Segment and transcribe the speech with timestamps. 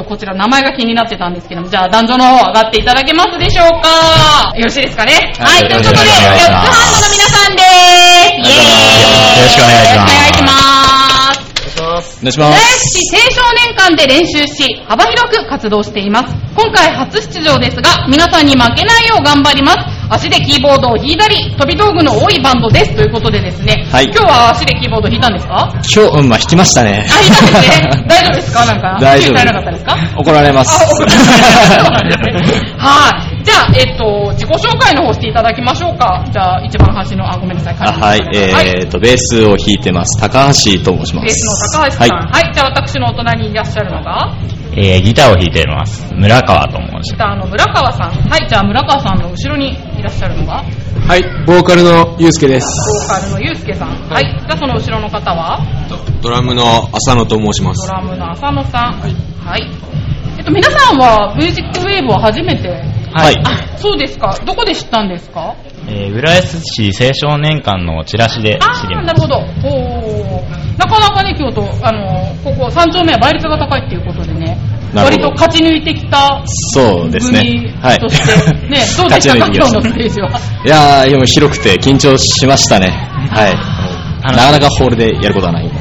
[0.00, 4.50] とこちら名前が気になってたんですけども、じゃあ男女の方上がっていただけますでしょうか？
[4.56, 5.12] よろしいですかね？
[5.38, 8.40] はい、ということで、よろしくお願いします四つハンドの皆さんでーす。
[8.40, 8.64] イェーイ
[9.36, 10.16] よろしくお願いします。
[10.16, 10.56] よろしくお願いしま
[12.00, 12.16] す。
[12.20, 12.96] お願いしま浦す。
[13.12, 16.34] 青少年館で練習し、幅広く活動しています。
[16.54, 19.78] 今回初出場ですが、皆さんに負けないよう頑張ります。
[20.10, 22.94] 足でキーボードを弾いたり、飛び道具の多いバンドです。
[22.96, 25.70] ということでですね、はい今日は足でキーボード弾いたんですか？
[25.72, 27.06] 今日、うん、まあ、弾きましたね。
[27.08, 28.04] あ、弾いたんですね。
[28.10, 28.64] 大丈夫ですか？
[28.66, 28.98] なんか。
[29.00, 29.96] 大丈夫なかったですか？
[30.16, 30.84] 怒られまあ、す。
[30.84, 33.44] 怒られますね はい。
[33.44, 36.24] じゃあ、えっと、自己紹介の方していただきましょうか。
[36.32, 37.76] じゃあ、一番端の、あ、ごめんなさい。
[37.78, 40.20] あはい、えーと、ベースを弾いてます。
[40.20, 41.24] 高橋と申します。
[41.24, 42.08] ベースの高橋さん。
[42.10, 42.50] ははい。
[42.52, 44.34] じゃあ、私のお隣にいらっしゃるのが、
[44.72, 46.12] えーギターを弾いています。
[46.14, 48.10] 村川と申しギターの村川さん。
[48.28, 48.48] はい。
[48.48, 50.64] じゃあ、村川さんの後ろにいらっしゃるのが、
[51.08, 52.66] はい、ボーカルのゆうすけです。
[53.08, 53.88] ボーカルのゆうすけさん。
[54.08, 54.24] はい。
[54.24, 55.58] じゃあ、その後ろの方は、
[56.22, 57.86] ドラムの浅野と申しまド。
[57.86, 58.92] ラムの浅野さん。
[59.00, 59.68] はい。
[60.38, 62.68] えっと、皆さんは、ミュージックウェーブは初めて？
[63.12, 63.34] はい。
[63.44, 64.38] あ、そうですか。
[64.46, 65.56] どこで知ったんですか？
[65.88, 69.36] えー浦安市青少年館のチラシでああ、知りましなるほど。
[69.36, 70.09] おー
[70.78, 74.56] なかなかね、京都、あの、ここ三丁目は倍率が高いっていうことでね、
[74.94, 76.42] 割と勝ち抜いてきた
[76.74, 77.68] そうですね組。
[77.80, 77.98] はい。
[77.98, 80.28] として、ね、 どうでしたか、勝ち抜いてきました今日のステージは？
[80.64, 82.88] いやー、でも広くて緊張しましたね。
[83.30, 83.54] はい。
[84.36, 85.74] なかなかホールでやることはないんで。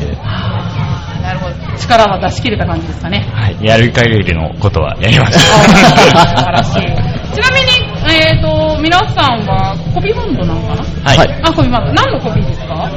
[1.21, 1.55] なるほど。
[1.77, 3.27] 力は出し切れた感じですかね。
[3.31, 3.41] た。
[3.41, 3.57] はい。
[3.61, 5.39] やる限りのことはやりました。
[6.37, 6.73] 素晴らしい。
[6.73, 10.83] ちなみに、えっ、と、皆さんはコピーバンドなのかな？
[11.03, 11.17] はい。
[11.17, 11.93] はいあ、コピーバンド。
[11.93, 12.89] 何のコピーですか？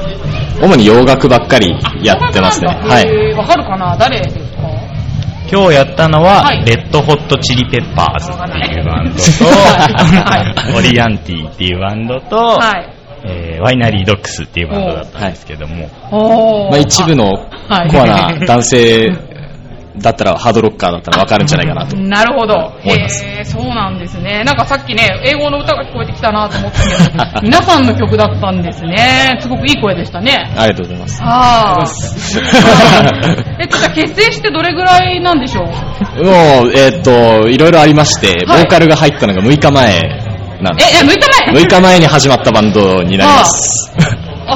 [0.62, 2.68] 主に洋楽ばっかりやってますね。
[2.70, 3.34] あはい。
[3.34, 3.96] わかるかな？
[3.98, 4.42] 誰ですか？
[5.50, 6.64] 今日やったのは、はい。
[6.64, 8.40] レッドホットチリペッパーズって
[8.78, 12.88] いうバンド はと、オリアンティっていうバンドと、はい。
[13.24, 15.88] えーワイナリードックスっていうバンドだったんですけども、
[16.70, 17.32] まあ一部の
[17.68, 17.88] はい。
[17.90, 19.12] コアな男性
[19.98, 21.96] だったら、ハードロッカーだったらわかるんじゃないかなと。
[22.00, 22.54] なるほど。
[22.84, 24.42] 思いますへえ、そうなんですね。
[24.44, 29.36] なんかさっきね、英語の歌が聞こえてきたなと思ったけど、 皆さんの曲だったんですね。
[29.40, 30.50] すごくいい声でしたね。
[30.56, 31.22] ありがとうございます。
[31.22, 31.84] ああ。
[33.60, 35.62] えっと、じゃあ結成してどれぐらいなんでしょ
[36.18, 36.24] う？
[36.24, 36.30] も
[36.66, 40.00] う、えーっと、いろいろありまして、ボはいーカルが入ったのが6日前
[40.62, 43.91] なんでえ、え、6日前6日前に始まったバンドになります。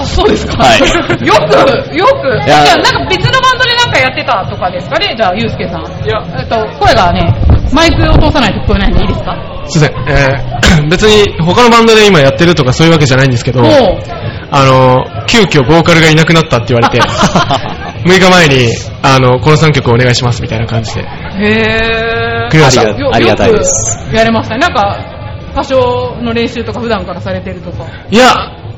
[0.01, 0.57] あ、そうですか？
[0.63, 0.81] はい
[1.27, 2.37] よく、よく。
[2.47, 5.15] いやじゃあ、なんか別のバンドでなんかやってたとかですかね？
[5.17, 5.83] じゃあ、ゆうすけさん。
[5.83, 7.35] いや、えっと、声がね、
[7.73, 9.37] マイクを通さないと聞こえないんでいいですか？
[9.69, 17.03] すいません、えー、 別に他のバンドで今やってるとかそういうわけじゃないんですけど、あの、急遽ボーカルがいなくなったって言われて、
[18.07, 18.69] 6日前に、
[19.03, 21.01] あの、この3曲お願いしますみたいな感じで。
[21.01, 22.51] へー。
[22.51, 23.99] 来ましたありがありがたいです。
[24.13, 24.61] やれましたね。
[24.61, 24.97] なんか、
[25.53, 27.85] 歌唱の練習とか普段からされてるとか。
[28.11, 28.25] いや、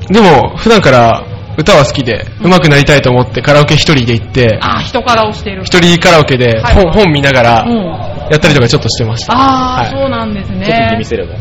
[0.09, 1.23] でも、普段から
[1.57, 5.63] 歌は好きで、上手くなりたいと思ってカラオケ一人で行って、あ、人から押してる。
[5.63, 7.75] 一人カラオケではい本,、本見ながらうん。
[8.31, 9.33] やったりとかちょっとしてました。
[9.35, 10.65] あー、はいそうなんですね。
[10.65, 11.33] ちょっと見せれば。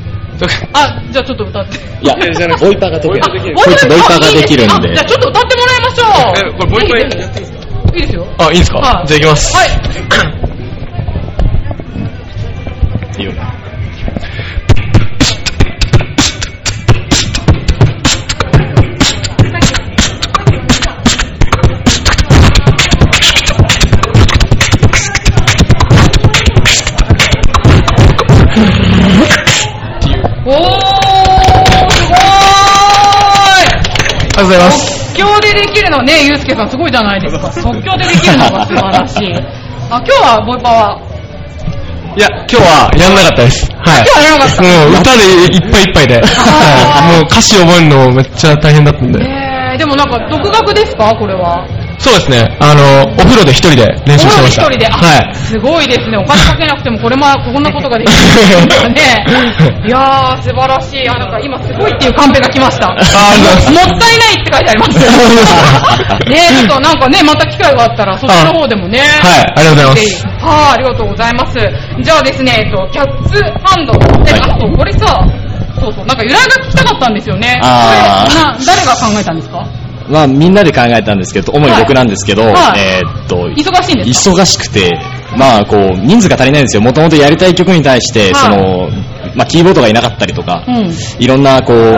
[0.72, 1.76] あ、じゃあちょっと歌って。
[2.00, 3.22] いや、ボイパが解ける。
[3.24, 6.08] あこいつボイパができるんでじゃあちょっと歌ってもらいましょう。
[6.36, 7.52] えこれボイパいいです
[7.94, 8.26] いいですよ。
[8.38, 9.56] あ、いいですか、はいじゃあ行きます。
[9.56, 9.68] はい。
[13.18, 13.32] いいよ
[34.48, 35.08] ございます。
[35.14, 37.52] 即興でできるのね、ゆうすけさんすごいじゃないですか。
[37.60, 39.32] 即興でできるのが素晴らしい。
[39.90, 40.98] あ、今日はボイパは？
[42.16, 43.70] いや、今日はやんなかったです。
[43.84, 44.04] はい。
[44.04, 46.14] 今日はやらなかったもう歌でいっぱいいっぱいで。
[46.24, 47.16] はい。
[47.16, 49.20] もう歌詞覚えるのめっちゃ大変だったんで。
[49.22, 51.14] えー、でもなんか独学ですか？
[51.14, 51.64] これは。
[51.98, 52.56] そうですね。
[52.60, 54.62] あの、お風呂で一人で練習してました。
[54.62, 54.86] お風呂で一人で？
[54.86, 55.34] あはい。
[55.34, 56.16] すごいですね。
[56.16, 59.24] お金かけなくてもこれも、こんなことができるんですね。
[59.84, 61.08] いやー、素晴らしい。
[61.08, 62.88] あ、なんか今すごいっていうカンペが来ました。
[62.88, 64.98] あもったいないって書いてあります。
[66.30, 69.00] ねちょっとなんかね、また機会があったら、そっちの方でもね。
[69.00, 71.58] はいありがとうございますはい、ありがとうございます。
[72.00, 73.92] じゃあですね、えっと、キャッツハンド。
[74.24, 75.20] で、はいあと、これさ、
[75.80, 77.60] そうそう、なんか由来が聞きたかったんですよね。
[77.62, 78.24] あ
[78.66, 79.64] 誰が考えたんですか？
[80.08, 84.36] まあみんなで考えたんですけど、主に僕なんですけど、はいえーっと、忙しいんですか？
[84.42, 84.98] 忙しくて、
[85.36, 86.82] まあこう、人数が足りないんですよ。
[86.82, 88.88] もともとやりたい曲に対して、はいその、
[89.34, 90.92] まあキーボードがいなかったりとか、うん。
[91.18, 91.96] いろんなこう、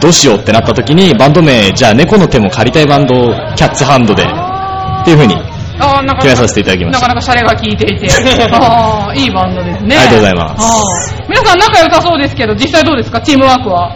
[0.00, 3.14] どうしようってなった時に、バンド名、じゃあ猫の手も借りたいバンド、
[3.56, 5.34] キャッツハンドで、っていう風に
[5.82, 8.06] あーなんか決めさせていただきましたなかなかシャレが効いていて。
[9.18, 9.96] いいバンドですね。
[9.96, 13.20] ありがとうございます皆さん仲良さそうですけど、実際どうですか？
[13.22, 13.94] チームワークは。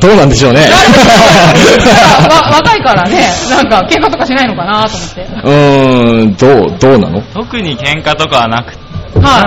[0.00, 0.60] どうなんでしょうね。
[0.60, 5.22] わ若いからね、なんか喧嘩とかしないのかなと思って。
[5.22, 7.22] うーん、どう、どうなの？
[7.32, 8.72] 特に喧嘩とかはなく、
[9.20, 9.40] は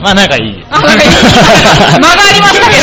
[0.00, 0.02] い。
[0.02, 0.66] まあ仲いい。
[0.70, 1.10] あ、なんかいい
[1.98, 2.76] 間がありましたけ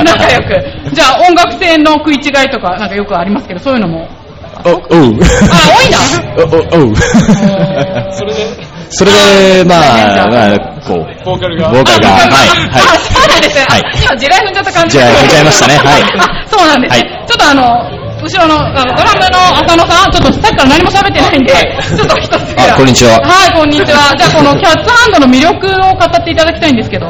[0.00, 0.64] ど、仲良く。
[0.94, 4.08] じゃあ音楽性の食い違いとかなんかよくありますけど、そういうのも。
[4.64, 4.80] お、おう。
[4.80, 5.98] あ、多いな。
[6.38, 6.94] お、お、おう。
[8.12, 8.46] それで、
[8.90, 11.70] それで、まあ、あまあ、こう、ボーカルが。
[11.70, 13.64] ボーカルが、はい、あ、はそうなんですね。
[13.68, 17.08] はい今、地雷踏んじゃった感じ地雷踏んじゃいましたねはいあ、そうなんですね。
[17.08, 21.52] はちょっとあの、後ろのあのドラムの浅野さん、ちょっとさっきから何も喋ってないんで、
[21.96, 24.14] ちょっと一つあこんにちははい、こんにちは。
[24.16, 27.06] じゃあ、このキャッツハンドの魅力を語っていただきたいんですけど。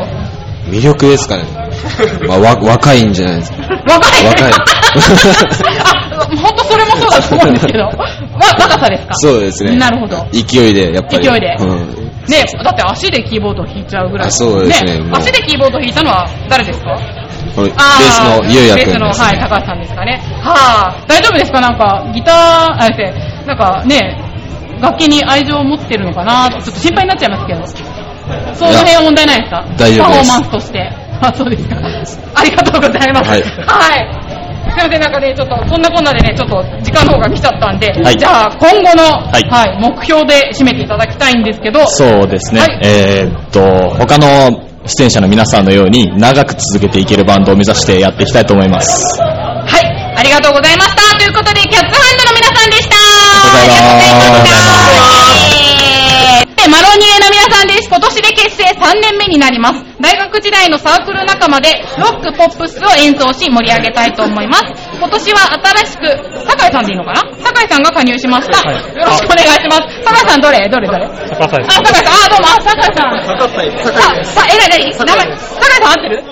[0.69, 1.44] 魅力ですかね。
[2.27, 3.59] まあ、わ、若いんじゃないですか。
[3.87, 4.53] 若い若い
[5.85, 7.91] あ、本当それもそうだと思うんですけど。
[8.34, 9.14] わ、若さですか？
[9.14, 9.76] そうですね。
[9.76, 10.26] なるほど。
[10.32, 11.25] 勢いで、やっぱり。
[11.26, 12.04] 勢いでうん。
[12.26, 14.28] ね、だって足でキーボードを弾いちゃうぐらい。
[14.28, 16.98] あそうですねもう足でキーボードを弾いたのは誰ですか？
[17.54, 18.86] これ、ベーあスのゆうやくんです。
[18.86, 20.22] ベースの、はい、高橋さんですかね。
[20.40, 21.60] はあ、大丈夫ですか？
[21.60, 24.19] なんか、ギター、あれですねなんかね、
[24.81, 27.94] 楽器に愛情を持ってるのかなちょっと心配になっちゃいますけど。
[28.54, 29.62] その辺は問題ないですか？
[29.76, 30.90] 大丈夫ですパフォーマンスとして。
[31.20, 31.76] あ、そうですか。
[32.34, 33.28] ありがとうございます。
[33.28, 34.24] はいはい。
[34.75, 42.61] すいません、なんかね、ちょっと、そんなこんなでね、ちょっと時間の方が来ちゃったんで、はいじゃあ、今後の、はいはい、目標で締めていただきたいんですけど、そうですね。
[42.61, 43.61] はいえーっと、
[43.97, 49.21] 他の出演者の皆さんのように長く続けていけるバンドを目指してやっていきたいと思います。
[49.23, 51.19] はい、ありがとうございました。
[51.19, 52.97] ということで、キャッツハンドの皆さんでした。
[52.97, 55.15] ありがとうございます
[56.70, 57.88] マロニエの皆さんです。
[57.88, 59.94] 今年で結成3年目になります。
[60.00, 64.64] 大学時代のサークル仲間で、ロック、ポップスを演奏し盛り上げたいと思います。
[64.99, 66.06] 今年は新しく、
[66.50, 67.23] 酒井さんでいいのかな？
[67.38, 68.58] 酒井さんが加入しました。
[68.73, 70.02] よろしくお願いします。
[70.02, 70.69] 酒井さんどれ？
[70.69, 70.88] どれ？
[70.88, 71.06] どれ？
[71.06, 73.23] 高さあ、酒井さん、あ、どうも、あ、酒井さん。
[73.23, 74.91] さ、さ、え、なになに？
[74.99, 76.25] 名前、酒井さん合ってる？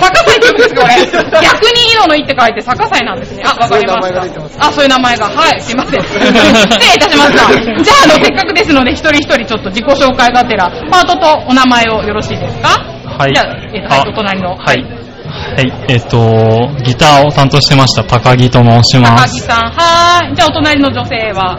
[0.00, 0.96] 逆祭って言うんですか、これ。
[1.44, 3.42] 逆に色のいって書いて逆祭なんですね。
[3.44, 4.12] あ、わかりまし
[4.56, 4.66] た。
[4.68, 5.28] あ、そういう名前が。
[5.28, 6.00] はい、すいません。
[6.08, 6.32] 失礼
[6.96, 7.44] いたしました。
[7.84, 12.53] じゃあ、あの、せっかくですので、一人一人ちょっと自己紹介がてら、パートとお名前をよろしいですか？
[12.62, 14.56] はいじゃあ、えっと、はい、お隣の。
[14.56, 15.04] はい。
[15.34, 16.18] はい、えっ、と、
[16.84, 19.34] ギターを担当してました高木と申します。
[19.34, 20.36] 高木さん、はーい。
[20.36, 21.58] じゃあ、お隣の女性は、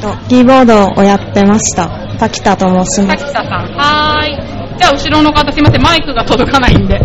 [0.00, 1.88] とキーボードをやってました。
[2.18, 3.24] 滝田と申します。
[3.24, 4.78] 滝田さん、はーい。
[4.78, 7.00] じゃあ、後ろの方、すいません、マイクが届かないんで、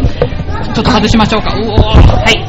[0.74, 1.54] ちょっと外しましょうか。
[1.54, 2.48] うおーはい。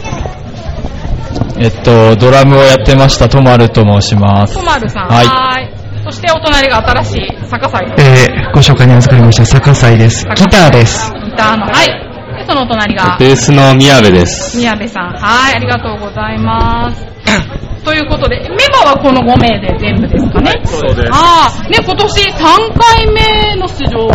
[1.58, 4.54] えっと、ドラムをやってました、とまると申します。
[4.54, 5.81] とまるさん、はいはーい。
[6.12, 8.30] そして、お隣が新しい、坂祭です。
[8.30, 10.26] えー、ご紹介に預かりました、坂祭です。
[10.36, 11.10] ギターです。
[11.24, 12.36] ギターの、はい。
[12.36, 14.58] で、そのお隣が、ベースの宮部です。
[14.58, 15.12] 宮部さん。
[15.14, 17.06] はい、ありがとうございます。
[17.82, 20.52] ということで、メンバーはこの5名で全部ですかね。
[20.64, 22.34] そうですああ、ね、今年3
[22.78, 24.06] 回目の出場。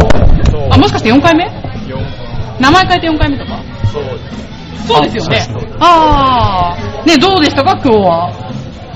[0.72, 1.46] あ、もしかして4回目？
[2.60, 3.60] 名前変えて4回目とか？
[4.88, 5.48] そうですよね。
[5.80, 7.72] ああ、ね、どうでしたか？
[7.84, 8.32] 今日は。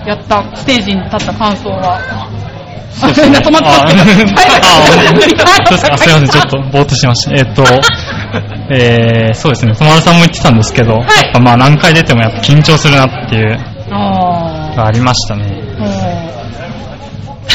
[0.05, 1.99] やった、ステージに立った感想は。
[3.01, 4.31] あ、止まってますけど。
[4.35, 4.47] あは
[5.57, 7.31] いそうですいません、ちょっとぼーっとしました。
[7.35, 7.63] えっと、
[8.71, 13.57] えー、そうですね、とまるさんも言ってたんですけど、やっぱまあ何回出てもやっぱ緊張するなっていう
[13.91, 15.61] あのがありましたね。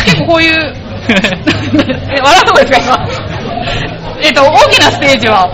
[0.05, 3.07] 結構こういう、え、笑うとこですか今？
[4.23, 5.49] えっと、大きなステージは、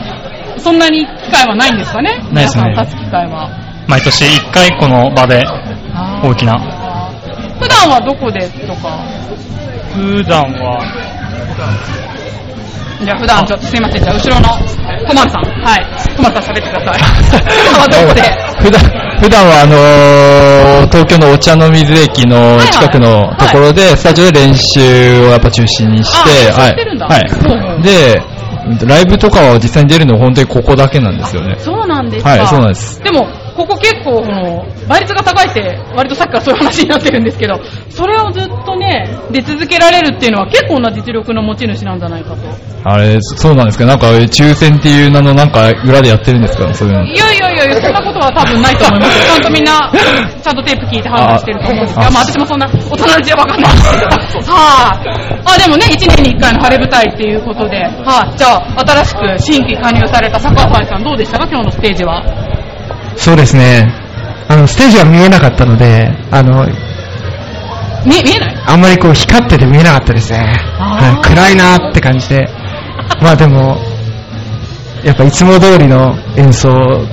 [0.58, 2.18] そんなに機会はないんですかね？
[2.32, 3.48] ないですね立つ機会は。
[3.88, 5.44] 毎年1回この場で
[6.22, 6.58] 大きな。
[7.60, 8.98] 普段はどこでとか？
[9.94, 10.80] 普段は、
[13.04, 14.48] じゃあ普段ちょっとすいません、じゃあ後ろの
[15.08, 15.44] トマルさん。
[15.64, 15.86] はい。
[16.16, 17.00] トマルさん喋ってください。
[17.78, 18.22] はどこで
[18.62, 18.80] 普段、
[19.20, 24.80] 普段はあのー東京のお茶の水駅の近くのところで、スタジオで練習
[25.26, 26.72] をやっぱ中心にして、はい。
[26.72, 27.18] は
[27.80, 27.82] い。
[27.82, 28.22] で、
[28.86, 31.56] ライブとかは実際に出るのは本当にここだけなんですよね。
[31.58, 32.30] そうなんですか。
[32.30, 33.02] はいそうなんです。
[33.02, 42.36] でも、ここ結構、その、倍率が高いって、割とさっきからそういう話になってるんですけど、それをずっとね、出続けられるっていうのは結構な実力の持ち主なんじゃないかと。
[42.84, 43.86] あれ、そうなんですか？
[43.86, 46.72] なんか抽選っていう名のなんか裏でやってるんですか？
[46.74, 47.04] そういうの。
[47.04, 49.24] いやいやいやいや、そんなことは多分ないと思いますよ。
[49.26, 49.92] ちゃんとみんな、
[50.42, 54.52] ちゃんとテープ聞いて判断してると思うんですけど、あまあ私もそんな大人のじゃわかんないですけど。
[54.52, 55.02] は
[55.46, 55.58] い、あ。
[55.58, 61.46] でもね、1年に1回の晴れ舞台っていうことで、はい、じゃあ、新しく新規加入された坂井さんどうでしたか？
[61.46, 62.22] 今日のステージは。
[63.16, 63.92] そうですね。
[64.48, 66.66] あの、ステージは見えなかったので、あの、
[68.04, 68.56] 見え、見えない？
[68.66, 70.38] あんまりこう光ってて見えなかったですね。
[70.78, 72.48] はい暗いなーって感じで。
[73.22, 73.78] まあでも、
[75.04, 76.68] やっぱいつも通りの演奏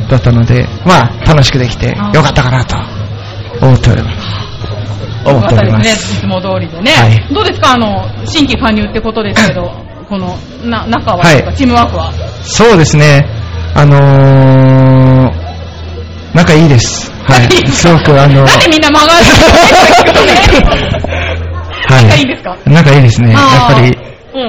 [0.10, 2.76] だったので、まあ楽しくできてよかったかなと
[3.62, 4.18] 思っております。
[5.26, 6.20] 思っておりまね、いす。
[6.22, 6.92] つも通りでね。
[6.92, 7.74] はいどうですか？
[7.74, 9.72] あの、新規加入ってことですけど、
[10.10, 12.12] この、な、仲は、はいチームワークは？
[12.44, 13.28] そうですね。
[13.76, 15.32] あのー、
[16.34, 17.12] 仲いいです。
[17.12, 17.68] はい。
[17.68, 20.22] すごくあの、なんでみんな曲がるの
[20.62, 20.70] は
[21.90, 22.58] 仲いいんですか？
[22.66, 23.32] 仲いいですね。
[23.34, 23.98] やっぱり、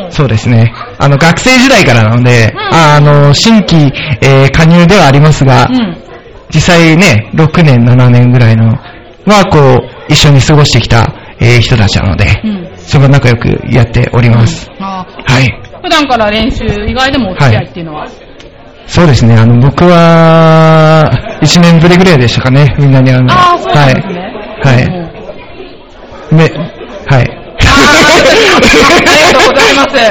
[0.04, 0.12] うん。
[0.12, 0.72] そうですね。
[0.98, 5.96] あの、学生時代からなので、うんああの、新規、えー加入ではありますが、うん。
[6.52, 8.78] 実際ね、6年、7年ぐらいの、
[9.26, 9.58] は、こ
[10.08, 11.06] う、一緒に過ごしてきた、
[11.40, 12.70] えー人たちなので、うん。
[12.76, 14.68] すごい仲良くやっております。
[14.80, 15.48] あはい。
[15.82, 18.06] 普段から練習以外でもお付き合いっていうのは、
[18.90, 21.08] そうですね、あの、僕は、
[21.42, 23.52] 1年ぶりぐらいでしたかね、みんなに会うのは。
[23.52, 24.14] ああ、そうなんですね。
[24.64, 24.84] はい。
[24.84, 26.34] うんはい。
[26.34, 26.50] め、はい。
[26.50, 27.24] あ
[29.14, 29.94] りがとうございます。
[29.96, 30.08] は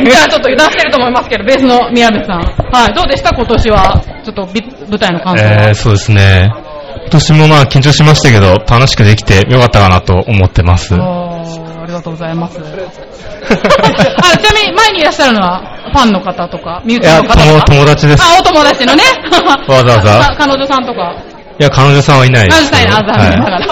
[0.00, 0.10] い。
[0.10, 2.40] じゃあちょっと油断してると思いますけど、ベースの宮部さん。
[2.40, 2.94] はい。
[2.94, 4.00] どうでした今年は？
[4.24, 5.50] ちょっとび舞台の感想は？
[5.50, 6.52] えー、そうですね。
[7.02, 10.94] 今年もまあ緊張しましたけど、楽しくできてよかったかなと思ってます。
[11.92, 12.58] ありがとうございます。
[12.64, 12.64] あ、
[14.38, 15.60] ちなみに前にいらっしゃるのは、
[15.92, 17.44] ファンの方とか、身内いや、の方とか？
[17.44, 18.22] 友友達です。
[18.24, 19.02] あ、お友達のね。
[19.68, 21.14] わざわざか 彼女さんとか。
[21.60, 22.78] いや、彼女さんはいないですけど。
[22.78, 23.66] あ、したいな、残念ながら。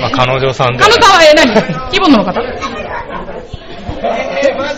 [0.00, 0.84] まあ、彼女さんで。
[0.84, 1.52] 彼女さんは、え、何？
[1.90, 2.40] キーボードの方？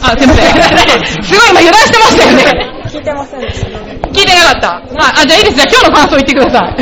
[0.03, 1.05] あ、すいません。
[1.23, 2.43] すごい今油断してましたよね。
[2.89, 3.67] 聞いてませんでした。
[4.09, 4.69] 聞いてなかった。
[4.71, 4.83] はい。
[5.23, 5.57] あ、じゃあいいです。
[5.57, 6.77] じゃあ今日の感想言ってください。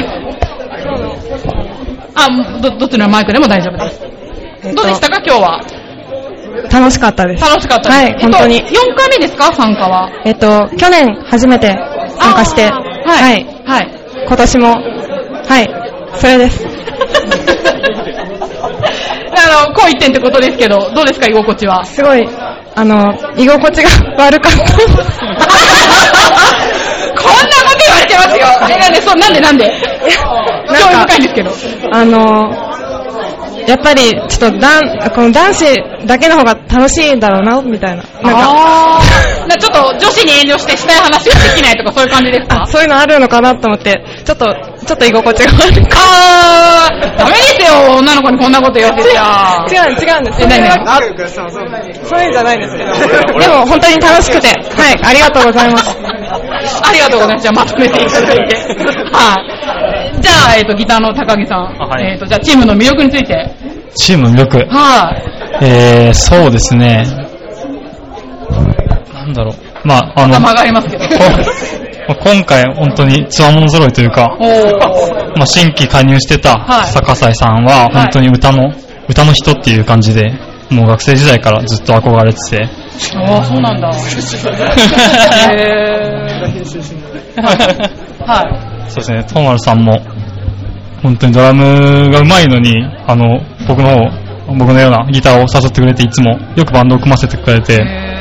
[2.14, 2.28] あ、
[2.62, 4.00] ど、どっちのマイクでも大丈夫です。
[4.62, 5.60] どうでしたか今日は？
[6.72, 7.44] 楽しかったです。
[7.44, 8.02] 楽しかったです。
[8.02, 10.10] はい本当にえっと、4回目ですか参加は？
[10.24, 11.68] えっと、去年初めて
[12.18, 12.74] 参加して、はい。
[13.06, 13.46] はい。
[13.66, 13.88] はい。
[14.26, 15.68] 今年も、はい。
[16.16, 16.64] それです。
[19.40, 21.84] あの、好一点ってことですけど、どうですか居心地は？
[21.84, 22.28] すごい、
[22.74, 23.88] あの、居心地が
[24.24, 24.58] 悪かった。
[27.18, 28.46] こんなこと言われてますよ。
[28.68, 29.72] え、なんで、そう、なんでなんで？
[30.68, 31.50] 興味深いんですけど。
[31.92, 32.52] あの、
[33.68, 35.64] やっぱり、ちょっとダン、この男子
[36.06, 38.02] だけの方が楽しいんだろうな、みたいな。
[38.22, 39.02] なんか、
[39.60, 42.62] ちょっと女子に遠慮してしたい話ができないとかそういう感じですか？
[42.62, 44.46] あ、そういうのあるのかなと思って、ちょっと、
[44.86, 49.64] ちょっと居心地が悪かっあー、ダメですよ、女の子にこんなこと言わせちゃ。
[49.68, 49.74] た。
[49.74, 50.42] 違う、違うんです。
[50.42, 50.60] え何？
[50.78, 50.98] 々あ
[52.04, 53.38] そういうんじゃないんですけど。
[53.40, 55.96] でも、本当に楽しくて、はい、ありがとうございます。
[56.88, 57.42] ありがとうございます。
[57.42, 58.56] じゃあまとめていただいて。
[59.12, 59.36] は
[60.16, 60.20] い。
[60.20, 61.64] じゃあ、えっ、と、ギターの高木さん。
[61.78, 63.50] はいえっ、と、じゃあ、チームの魅力について。
[63.96, 64.66] チームの魅力。
[64.68, 65.12] は
[65.60, 65.64] い。
[65.64, 67.04] えー、そうですね。
[69.12, 69.54] なんだろう。
[69.84, 70.52] まあ、あの、ま
[72.24, 74.36] 今回本当につわもの揃いというか。
[75.36, 78.72] まあ、新規加入してたはい坂西さんは本当に歌の、
[79.08, 80.32] 歌の人っていう感じで、
[80.70, 82.68] もう学生時代からずっと憧れてて、
[83.14, 83.88] ああ、そうなんだ。
[83.94, 83.98] へー。
[88.26, 88.90] はい。
[88.90, 90.00] そうですね、トーマルさんも、
[91.02, 94.10] 本当にドラムが上手いのに、あの、僕の
[94.46, 98.18] 方、僕のようなギターを誘ってくれて、いつもよくバンドを組ませてくれて、へ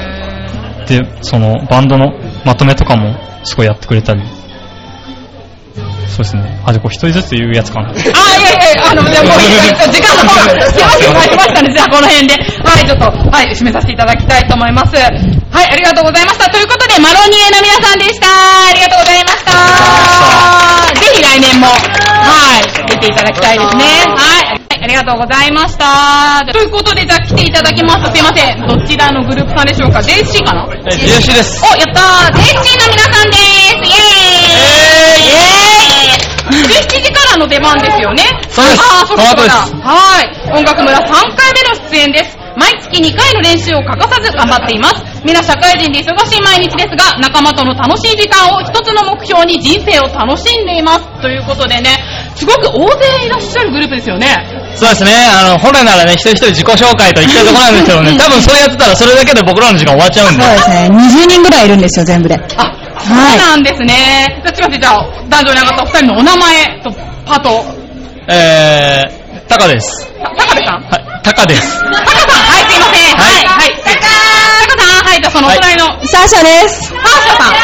[0.87, 2.13] で、そのバンドの
[2.45, 4.21] まとめとかもすごいやってくれたり、
[6.07, 6.59] そうですね。
[6.65, 7.91] あ、じゃあこう一人ずつ言うやつかな。
[7.91, 11.73] ーあ、いやいや、あの、じゃあもういい時間の方が、すいません、参りましたね。
[11.73, 12.33] じゃあこの辺で、
[12.63, 14.95] はい、ちょっと、はい、締めさせていただきたいと思います。
[14.95, 16.49] はい、ありがとうございました。
[16.49, 18.27] ということで、マロニエの皆さんでした。
[18.27, 19.51] ありがとうございました。
[20.95, 23.83] ぜひ来年も、はい、出ていただきたいですね。
[24.15, 24.67] はい。
[24.79, 26.45] ありがとうございました。
[26.51, 28.11] ということで、じゃあ来ていただきます。
[28.13, 28.67] すいません。
[28.67, 31.61] どちらのグループさんでしょうか ?JC かな？JC です。
[31.63, 34.37] お、やったー !JC の皆さんでーすイエーイ
[35.23, 35.76] イエーイ
[36.51, 39.53] !17 時からの出番ですよねそうですあー、そうですだ。
[39.83, 40.59] はい。
[40.59, 41.01] 音楽村3
[41.35, 42.46] 回目の出演です。
[42.57, 45.05] 毎月2回の練習を欠かさず頑張っています。
[45.23, 51.05] 皆社会人で忙しい毎日ですが、仲間との楽しい時間を一つの目標に人生を楽しんでいます。
[51.21, 52.01] ということでね、
[52.35, 54.33] すごく大勢いらっしゃるグループですよね。
[54.75, 55.13] そうですね。
[55.29, 60.43] あの、本来ならね、一人一人自己紹介と言ったところなんですけどね、多分それやってたらそれだけで僕らの時間終わっちゃうんで。
[60.43, 60.89] そうですね。
[60.91, 62.35] 20人ぐらいいるんですよ、全部で。
[62.57, 64.41] あ、そうなんですね。
[64.43, 66.91] じゃあ、すいません、じゃあ、男女に上がったお二人のお名前と
[67.25, 67.65] パート。
[68.29, 69.16] えー、
[69.47, 70.07] タカです。
[70.19, 70.81] た高部さん？
[70.83, 71.81] はい、タカです。
[71.81, 73.15] タカさん、はい、すいません。
[73.15, 73.71] はい、はい。
[73.83, 74.01] タカ
[74.67, 76.89] タカさん、はい、じゃあそのお隣の、サーシャです。
[76.89, 77.53] サーシャさん。
[77.53, 77.63] イエー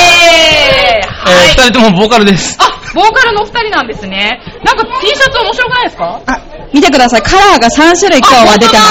[0.00, 1.48] イえー、はい。
[1.48, 2.56] 二人ともボーカルです。
[2.60, 4.40] あ、ボーカルのお二人なんですね。
[4.64, 6.20] なんか T シャツ面白くないですか？
[6.26, 6.40] あ、
[6.74, 7.22] 見てください。
[7.22, 8.82] カラーが3種類今日は出てま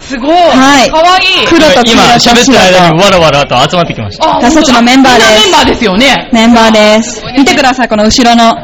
[0.00, 0.06] す。
[0.06, 0.10] す。
[0.10, 0.30] すごい。
[0.30, 1.46] はいかわいい。
[1.46, 4.24] 黒と黄色今と喋ってる間にわらわらと集まってきました。
[4.24, 6.30] あ私たちのメンバーですメンバーですよね。
[6.32, 7.22] メンバーです。
[7.36, 8.54] 見てください、この後ろの。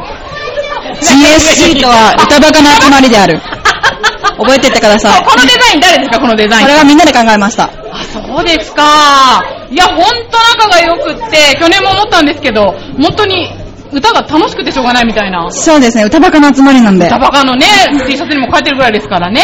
[1.03, 3.41] GSC とは歌バカの集まりである。
[4.39, 5.25] 覚えてってください。
[5.25, 6.67] このデザイン誰ですか、このデザイン。
[6.67, 7.65] これはみんなで考えました。
[7.93, 9.45] あ、そうですか。
[9.71, 13.51] いや、ほんと仲が良くって、去年も思ったんですけど、本当に
[13.93, 15.47] 歌が楽しくてしょうがないみたいな。
[15.51, 17.09] そうですね、歌バカの集まりなんで。
[17.09, 17.67] タバカのね、
[18.07, 19.43] T シャツにも書いてるぐらいですからね。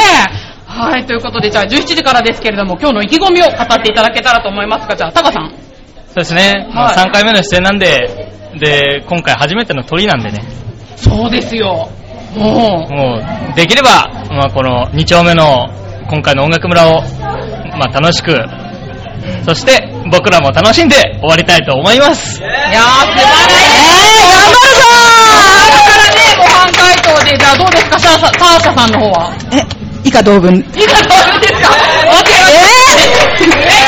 [0.66, 5.50] はい、ということで、じゃあ17時からですけれども、今日の意気込みを語っていただけたらと思いますが、じゃあ、タカさん。
[5.50, 6.68] そうですね。
[6.72, 10.44] まあはい3回目の出演なんで、で、今回初めての鳥なんでね、
[11.02, 11.88] そうですよ。
[12.34, 13.20] もも
[13.52, 15.68] う、できれば、まあ、この2丁目の
[16.10, 17.02] 今回の音楽村を、
[17.78, 18.36] まあ、楽しく、
[19.44, 22.40] そして僕らも楽しんで終わりたいと思います。
[22.40, 22.44] う。
[22.44, 23.54] いやー、素晴らしい。
[23.54, 29.32] えー、頑張るぞーだからね、ご飯回答で、じゃあどうですか、サーサターシャさんの方は。
[29.52, 29.62] え、
[30.04, 30.54] 以下同文。
[30.54, 31.68] いいかどうですか？
[31.70, 33.87] わけがえー、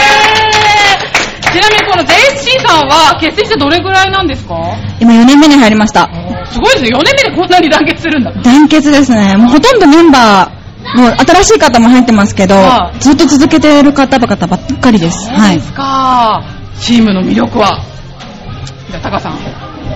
[1.53, 4.55] ちなみにこの JSC さんは結成してどれぐらいなんですか？
[5.01, 6.09] 今4年目に入りました。
[6.47, 8.33] すごいですね、4年目でこんなに団結するんだ。
[8.43, 9.37] 団結ですね。
[9.37, 15.29] もうほとんどメンバー、もう新しい方も入ってますけどは、ずっと続けてる方々ばっかりです。
[15.31, 15.67] はいそうで。
[15.67, 16.43] すか。
[16.81, 17.81] チームの魅力は？
[18.91, 19.39] じゃあ、タカさん。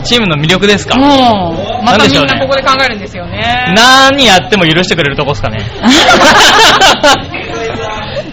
[0.04, 0.96] チームの魅力ですか？
[0.96, 3.72] もう、またみんなんでしょうねなここで考えるんですよね。
[3.74, 5.58] 何やっても許してくれるとこですかね。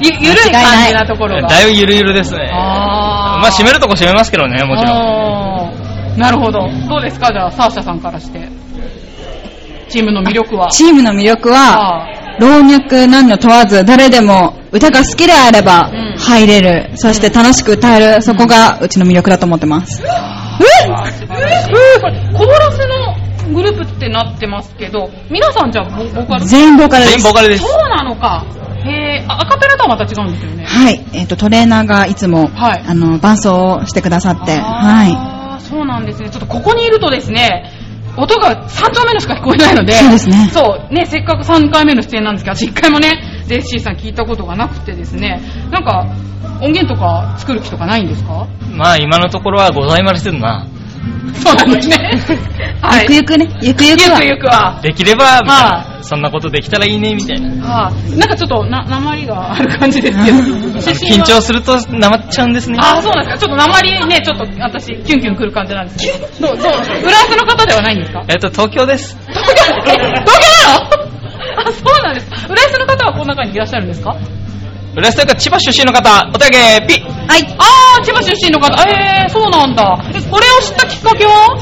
[0.01, 1.47] ゆ、ゆるい感じなところが。
[1.47, 2.49] だいぶゆるゆるですね。
[2.51, 4.89] あーまあ、閉めるとこ閉めますけどね、もちろ
[6.15, 6.19] ん。
[6.19, 6.67] なるほど。
[6.89, 7.31] どうですか？
[7.31, 8.49] じゃあ、サーシャさんからして。
[9.89, 10.69] チームの魅力は。
[10.71, 20.01] チームの魅力は、あ老若男女問わず誰でも歌が好きであればうん入れる、そして楽しく歌える、そこがうちの魅力だと思ってます。
[20.01, 20.07] ー
[20.57, 26.45] これコーラスのグループってなってますけど、皆さんじゃあボボーカル？
[26.45, 27.17] 全員ボーカルです。
[27.17, 27.63] 全員ボーカルです。
[27.63, 28.45] そうなのか。
[28.83, 30.65] へーあアカペラとはまた違うんですよね。
[30.65, 36.29] はい、えっ、と、トレーナーがいつも、はいあの、伴奏をしてくださって、はあーそうなんですね。
[36.29, 37.71] ちょっとここにいるとですね、
[38.17, 46.07] 音が3丁目のしか聞こえないので、そうですねそう、ね、せっかく3回目の出演なんですけど、私1回もね、ジェッシーさん聞いたことがなくてですね、なんか、
[46.61, 48.47] 音源とか作る気とかないんですか？
[48.75, 50.67] まあ、今のところはございませんな。
[51.43, 52.11] そうなんですね。
[52.81, 52.85] い。
[52.85, 53.01] はい。
[53.01, 54.19] ゆくゆくね、ゆくゆくは。
[54.23, 54.79] ゆくゆくは。
[54.81, 56.03] できれば、みたいはな。
[56.03, 57.65] そんなことできたらいいね、みたいな。
[57.65, 60.37] はあ、なんかちょっとな、鉛がある感じですけど。
[61.15, 62.77] 緊張するとなまっちゃうんですね。
[62.81, 63.39] ああ、そうなんですか。
[63.39, 66.47] ちょっと鉛ね、ちょっと私、キュンキュンくる感じなんですけど。
[66.47, 68.23] どう、どう、フランスの方ではないんですか？
[68.27, 69.17] えっと、東京です。
[69.27, 70.21] 東京東京なの？
[71.57, 72.27] あ、そうなんです。
[72.47, 74.15] フランスの方はこの中にいらっしゃるんですか？
[74.95, 77.55] 浦安というか千葉出身の方、お手上げ、ピッはい。
[77.57, 77.63] あ
[77.99, 78.67] あ、千葉出身の方。
[78.89, 79.97] えー、そうなんだ。
[80.13, 81.57] え、これを知ったきっかけは？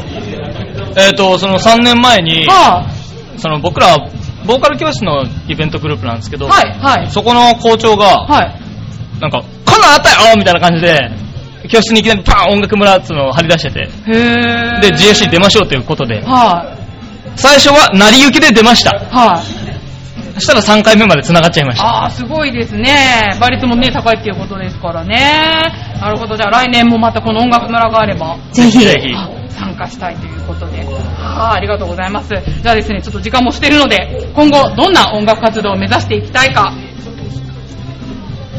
[0.98, 2.90] えっと、その3年前に、は
[3.38, 3.98] その僕ら、
[4.46, 7.12] ボーカル教室のイベントグループなんですけど、い、はい、はい。
[7.12, 9.22] そこの校長が、はい。
[9.22, 11.00] なんか、こんなんあったよみたいな感じで、
[11.70, 14.82] 教室にいきなりパン音楽村っていうのを張り出してて、へー。
[14.82, 18.98] で、GSC 出ましょうということで、はい、最初は成り行きで出ました。
[19.12, 19.69] はい。
[20.40, 21.86] そしたら3回目まで繋がっちゃいました。
[21.86, 23.38] ああ、すごいですね。
[23.40, 25.62] 倍率もね、高いっていうことですからね。
[26.00, 26.38] なるほど。
[26.38, 28.80] じゃあ来年もまたこの音楽村があれば、ぜひ。
[28.80, 29.14] ぜひ。
[29.16, 30.86] あ参加したいということで。
[31.20, 32.30] あーありがとうございます。
[32.30, 36.74] じゃあですね、ちょっと時間もしてるので、今後どんな音楽活動を目指していきたいか。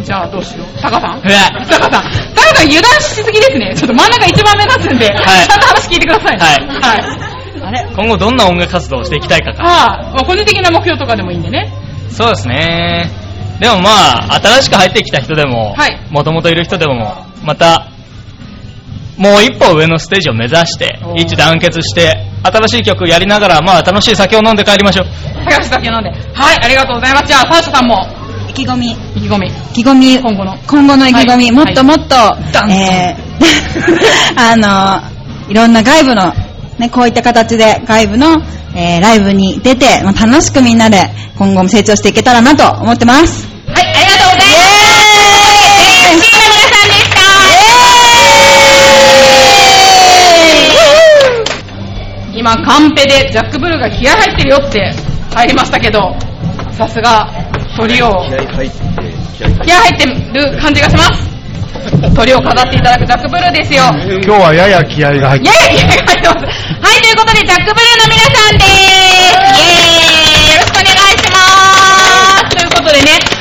[0.04, 0.80] じゃあどうしよう。
[0.82, 1.20] タカさん？
[1.22, 1.70] タカさん。
[1.70, 3.74] タカさん油断しすぎですね。
[3.74, 6.44] ちょっと真ん中一番目立つんで、はいちゃんと話聞いてくださいね。
[6.44, 7.29] はいはい。
[7.62, 7.86] あれ？
[7.94, 9.62] 今後どんな音楽活動をしていきたいかか。
[9.62, 10.14] はい。
[10.14, 11.72] まあ個人的な目標とかでもいいんでね。
[12.10, 13.10] そうですね。
[13.60, 13.90] でもま
[14.32, 17.88] あ、新しく入ってきた人でもはい、もともといる人でも、また、
[19.18, 25.06] もう一歩上のステージを目指して一致団結して、新しい曲やりながら、まあ楽しい酒を飲んで帰りましょう。
[25.44, 26.10] 高橋酒飲んで。
[26.32, 27.26] はい、ありがとうございます。
[27.26, 28.06] じゃあ、サーシャさんも
[28.48, 28.92] 意気込み。
[29.14, 29.48] 意気込み。
[29.48, 30.18] 意気込み。
[30.18, 30.56] 今後の。
[30.66, 35.02] 今後の意気込み、はいもっともっと、ダンとえー、 あの、
[35.50, 36.32] いろんな外部の、
[36.80, 38.42] ね、こういった形で外部の、
[38.74, 43.46] えーライブに出て、まあ、楽しくみんなで今後も成長していけたらなと思ってます。
[43.68, 44.80] はい、ありがとうございます。
[46.16, 47.20] JSC の皆さんでした。
[52.32, 54.94] 今、カンペでジャックブルーが気合入ってるよって
[55.34, 56.16] 入りましたけど、
[56.72, 57.28] さすが、
[57.76, 61.29] 鳥を、気合入ってる感じがします。
[62.14, 63.82] 鳥を飾っていただくジャックブルーですよ。
[64.22, 66.44] 今日はやや気合が入ってイェイイェイ入ってます。
[66.44, 68.70] はい、ということで、ジャックブルーの皆さんでーす。
[68.70, 70.19] イェーイ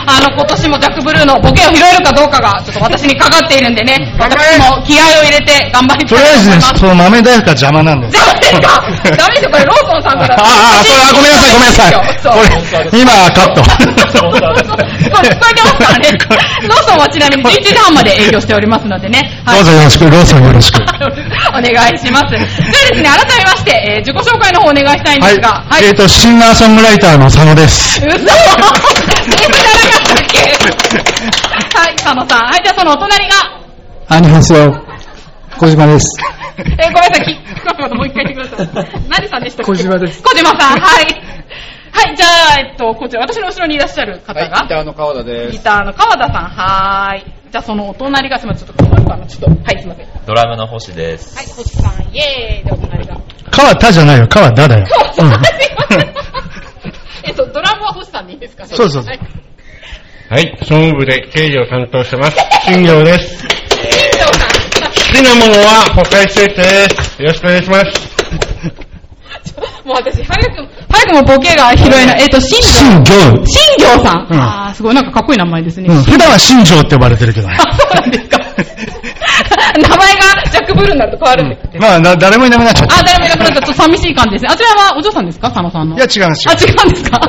[0.10, 6.62] あの、今年もジャックブルーのボケを拾えるかどうかが、ちょっと私にかかっているんでね、私も気合を入れて頑張りたいととりあえずね。
[6.62, 8.13] その豆大福が邪魔なんです。
[8.17, 8.82] ダメですか
[9.15, 10.36] ダメですよ、これローソンさんから。
[10.36, 11.93] ああ、それはごめんなさい、ごめんなさい。
[11.93, 12.02] こ
[12.89, 13.62] れ、今カット。
[13.62, 16.17] これ聞こえてますからね。
[16.67, 19.41] ローソンはちなみに11時半まで営業しておりますのでね。
[19.45, 20.82] はいどうぞよろしく、ローソンよろしく。
[21.50, 22.30] お願いします。
[22.30, 25.86] じゃあですね、改めまして、えー自己紹介の方お願いしたいんですが、はい。
[25.86, 28.02] えっと、シンガーソングライターの佐野です。
[28.06, 28.10] 嘘
[30.31, 32.45] はい、佐野さん。
[32.45, 33.35] はい、じゃあそのお隣が、
[34.09, 34.71] アニハセヨ、
[35.57, 36.05] 小島です。
[36.59, 38.87] えー、ごめんなさい、きもう一回言ってください。
[39.09, 39.71] 何さんでしたっけ？
[39.71, 41.05] 小島です小島さん、はい。
[41.91, 45.51] はい、じゃあ、えっと、こちら、私の後ろにいらっしゃる方が、ギターの川田です。
[45.53, 47.23] ギターの川田さん、はーい。
[47.51, 49.47] じゃあ、そのお隣が、すみません、ちょっと、ちょっと、はい、すみ
[49.87, 50.05] ません。
[50.05, 51.35] はい、ドラムの星です。
[51.55, 52.63] 星さん、イエーイ。
[52.65, 53.15] で、お隣が。
[53.51, 54.85] 川田じゃないよ、川田だよ。
[54.87, 55.99] 川田さん、すいません。
[57.25, 58.69] えっと、ドラムは星さんでいいですかね？
[58.75, 59.19] そうそうそうはい
[60.29, 62.37] はい、総務部で経理を担当してます。
[62.65, 63.43] 新庄です。
[63.43, 63.49] 好
[65.17, 67.21] きなものは北海ステーキです。
[67.21, 68.09] よろしくお願いします。
[69.85, 72.21] もう私、早く、早くもボケが拾えない。
[72.21, 73.13] えっと、新新庄。
[73.15, 74.27] 庄新庄さん。
[74.29, 75.87] うんあー、すごい、なんかかっこいい名前ですね。
[75.89, 77.57] うん普段は新庄って呼ばれてるけどね。
[77.59, 78.37] あ、そうなんですか。
[79.81, 81.79] 名前がジャック・ブルーになると変わるんですって。
[81.79, 82.99] まあ、な誰もいなくなっちゃった。
[82.99, 83.61] あ、誰もいなくなった。
[83.61, 84.49] ちょっと寂しい感じですね。
[84.51, 85.49] あちらはお嬢さんですか？
[85.49, 85.95] 佐野さんの。
[85.97, 86.57] いや、違うんですあ、よ。
[86.61, 87.19] 違うんですか？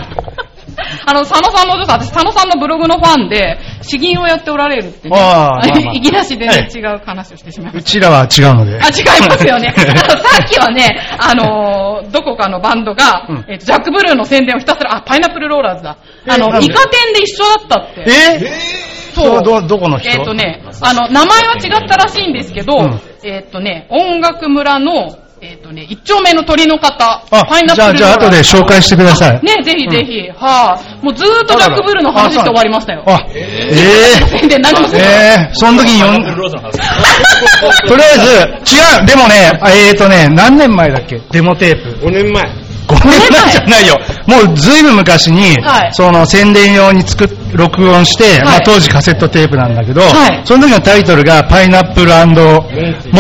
[1.07, 5.17] あの、佐野さんのお嬢さん、私佐野さんのブログのファンで、詩吟をやっておられるってね。
[5.19, 7.79] ああ まあいきなし全然違う話をしてしまいました。
[7.81, 8.81] うちらは違うので。
[8.81, 9.75] あ、違いますよね。
[9.77, 9.81] あ
[10.15, 15.97] のさっきはね、あのーどこかのバンドが、うんえっとジャック・ブルーの宣伝をひたすら、あ、パイナップルローラーズだ。
[16.29, 18.05] あの、イカ天で一緒だったって。
[18.07, 18.81] え？
[19.15, 20.09] そうど、ど、どこの人？
[20.11, 29.41] えっ、とね、あの、名前は違ったらしいんですけど、うんえっ、とね、音楽村の、えっ、とね、一丁目の鳥の方、あパイナップルじゃあ、じゃあ、後で紹介してください。
[29.43, 33.03] ね、ぜひぜひ、はい、もうずーっとジャック・ブルーの話して終わりましたよ。
[33.07, 36.23] あ、え宣伝何もえええその時に呼ん、
[37.89, 39.51] とりあえず、違う、でもね、
[39.89, 41.19] えーとね、何年前だっけ？
[41.31, 42.07] デモテープ。
[42.07, 42.45] 5年前。
[42.89, 43.97] 5年前じゃないよ。
[44.27, 52.21] もうずいぶん昔に、はいその宣伝用に作っ、録音して、まあはい当時カセットテープなんだけど、はいその時のタイトルがパイナップルモ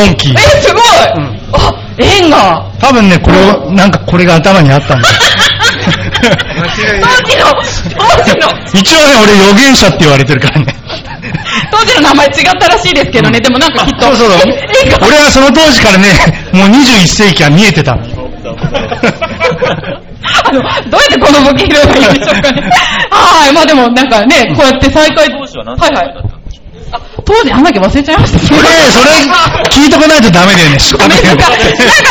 [0.04, 0.34] ンキー。
[0.34, 0.82] え、すごい、
[1.52, 5.14] あ、縁が、多分ね、これを、なんかこれが頭にあったんだよ。
[6.20, 7.44] 当時の、
[7.96, 10.74] 当時の、一応ね、俺予言者って言われてるからね。
[11.70, 14.52] 当時の名前違ったらしいですけどね、でもなんかきっと、そうそうそう。
[14.84, 16.08] 縁が俺はその当時からね、
[16.52, 18.02] もう21世紀は見えてたの。
[20.44, 22.70] あの、どうやってこのボケ拾えばいいんでしょうかね。
[23.10, 25.28] はい、まあでもなんかね、こうやって再会。
[25.28, 26.39] 当時は何はいはい。
[26.92, 28.38] あ、当時、あんだけ忘れちゃいました。
[28.46, 29.10] それ、それ、
[29.70, 30.98] 聞いとかないとダメだよね、なさい。
[30.98, 31.50] なんか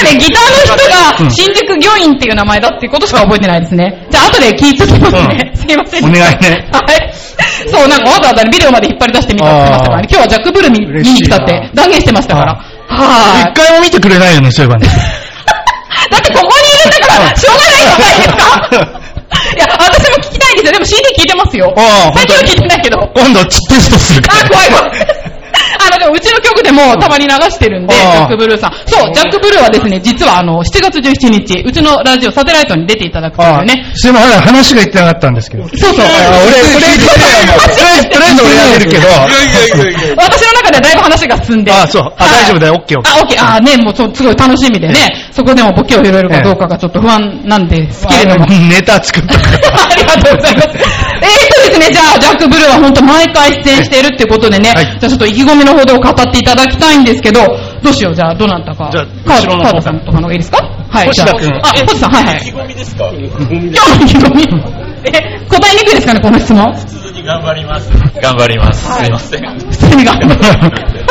[0.03, 4.07] ね、ギターの人がうん新宿御苑っていう名前だっていうことしか覚えてないですね。
[4.09, 5.51] じゃあ後で聞いときますね。
[5.55, 6.05] すいません。
[6.05, 7.13] お願いねはい。
[7.69, 10.07] そう、なんかわざわざねビデオまで引っ張り出してみたって言ってましたからね。
[10.09, 12.53] 今日はジャックブルー見見に来たって断言してましたから。
[12.87, 13.51] はい。
[13.51, 14.87] 一回も見てくれないよね、そういえばね。
[16.09, 18.29] だってここにいるんだから、しょうがないじゃないです
[18.93, 18.99] か。
[19.55, 20.71] いや、私も聞きたいんですよ。
[20.73, 21.73] でも CD 聞いてますよ。
[21.77, 22.97] ああ最近は聞いてないけど。
[23.15, 24.45] 今度テストするから。
[24.45, 24.91] あ、怖い怖い。
[25.81, 28.73] あの、でもうちの曲でもたまに流してるんで、ジああャックブルーさん。
[28.85, 33.85] そう、ジャックブルーはですね、実はあの、7月17日、うちのラジオサテライトに出ていただくといあうね。
[33.95, 35.63] すいません、話が言ってなかったんですけど。
[35.69, 36.05] そうそう。
[36.05, 39.07] あ 俺、それ、とりあえず、とりあえず俺 やってるけど。
[39.07, 40.08] 私
[40.49, 41.71] の中ではだいぶ話が進んで。
[41.71, 43.55] あそうあ大丈夫だよ、オッケーオッケあ、オッケー。
[43.55, 44.95] あ、ね、もうそうすごい楽しみでね、
[45.31, 48.45] そこでもボケを拾えるかどうかがちょっと不安なんですけれども。
[48.45, 48.69] ー。
[48.69, 49.83] ネタ作っとくから。
[49.91, 50.67] ありがとうございます。
[50.69, 57.41] えーっとですね、じゃあ、ジャック・ブルーは本当毎回出演しているっていうことでね、はいじゃあちょっと意気込みのほどを語っていただきたいんですけど、
[57.83, 58.89] どうしよう、じゃあ、どなたか。
[58.91, 60.57] じゃあ川後ろの方さんとかの方がいいですか？
[60.89, 61.07] はい。
[61.07, 62.37] 星田君じゃああ、星田さん、はいはい。
[62.37, 63.05] 意気込みですか？
[63.05, 64.88] 今日の意気込み。
[65.03, 66.73] え、答えにくいですかね、この質問。
[66.73, 67.89] 普通に頑張ります。
[68.21, 68.81] 頑張ります。
[68.97, 69.59] すいません。
[69.59, 70.35] 普通に頑張る。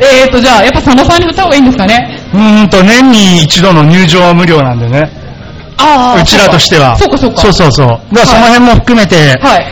[0.00, 2.20] えーっと、じゃあ、やっぱ佐野さんに振った方がいいんですかね？
[2.34, 5.10] うーんと、年に一度の入場無料なんでね。
[5.78, 6.96] あうちらとしては。
[6.96, 7.40] そうか、そうか。
[7.40, 7.88] そうそうそう。
[7.88, 9.66] だからその辺も含めて、はい。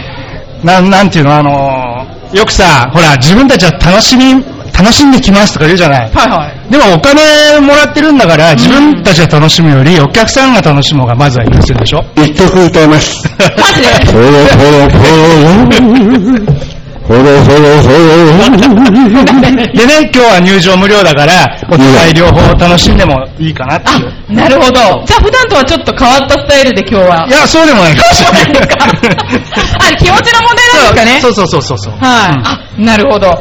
[0.65, 4.43] なん、なんていうの、あのーよくさ、ほら、自分たちは楽しみ、
[4.83, 6.11] 楽しんできますとか言うじゃない。
[6.11, 6.73] はいはい。
[6.73, 13.23] でもお金もらってるんだから、自分たちが楽しむより、お客さんが楽しむ方がまずは優先でしょ一曲歌います。
[13.39, 13.83] マジ
[16.67, 16.82] で？
[17.07, 17.35] ほろほろ
[17.83, 18.47] ほろ。
[19.75, 23.89] でね、今日は入場無料だから、お互い両方楽しんでもいいかなって。
[23.89, 25.03] あ、なるほど。
[25.07, 27.27] じゃあ普段とはちょっと変わったスタイルで今日は。
[27.29, 28.69] いや、そうでもないかもしれない。
[29.93, 31.21] あ、気持ちの問題なんですかね？
[31.21, 31.93] そうそうそうそうそう。
[31.95, 32.01] はい。
[32.45, 33.27] あ、なるほど。
[33.29, 33.35] は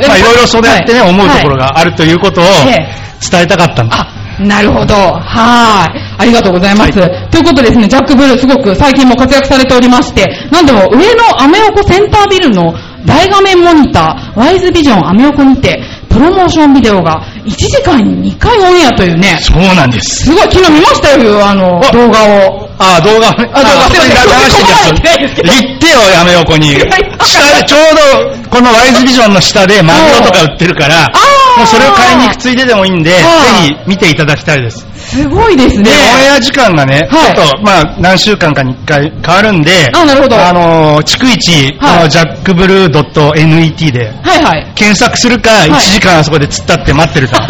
[0.00, 0.06] い。
[0.06, 2.88] まあいろいろそうやってね、はい思うところがあるということをええ
[3.30, 4.06] 伝えたかったんだ。
[4.38, 4.94] あ、なるほど。
[4.94, 5.98] はい。
[6.18, 6.92] ありがとうございます。
[7.30, 12.74] ということでですね、ジャック・ブルーすごく最近も活躍されておりまして、なんでも上のアメ横センタービルの
[13.06, 15.80] 大画面モニター、ワイズビジョンアメ横にて、
[16.18, 20.24] プロモーションビデオが1時間に2回オンエアというね、そうなんです。
[20.26, 22.68] すごい、昨日見ましたよ、あの、動画を。
[22.76, 24.16] あ あ、動画、ああ動画そこに流
[24.50, 25.62] してるやつ。
[25.62, 26.74] 言ってよ、やめ横に。
[27.22, 31.08] 下で、ちょうど、このワイズビジョンの下でマグロとか売ってるから、
[31.56, 33.16] もうそれを買いに行くついででもいいんで、ぜ
[33.62, 34.87] ひ見ていただきたいです。
[35.08, 35.90] すごいですねで、。
[35.90, 44.72] オンエア時間がね、はいちょっと、まあ、何週間かに一回変わるんで、あなるほどあのー、逐一、はいあのジャックブルー .net ではいはい。
[44.74, 47.46] 検索するか、1時間あそこで突っ立って待ってるか、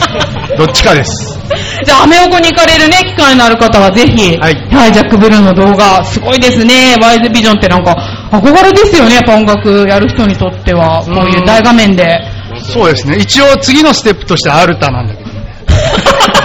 [0.58, 1.38] どっちかです。
[1.84, 4.54] じゃあ、アメ横に行かれるね、機会のある方はぜひ、はい、
[4.92, 6.96] ジャック・ブルーの動画、すごいですね。
[7.00, 7.96] ワイズビジョンってなんか、
[8.30, 12.20] 憧れですよね、やっぱ音楽やる人にとっては、こういう大画面で。
[12.60, 13.16] そうですね。
[13.16, 15.38] 一応次のステップとしてアルタなんだけどね。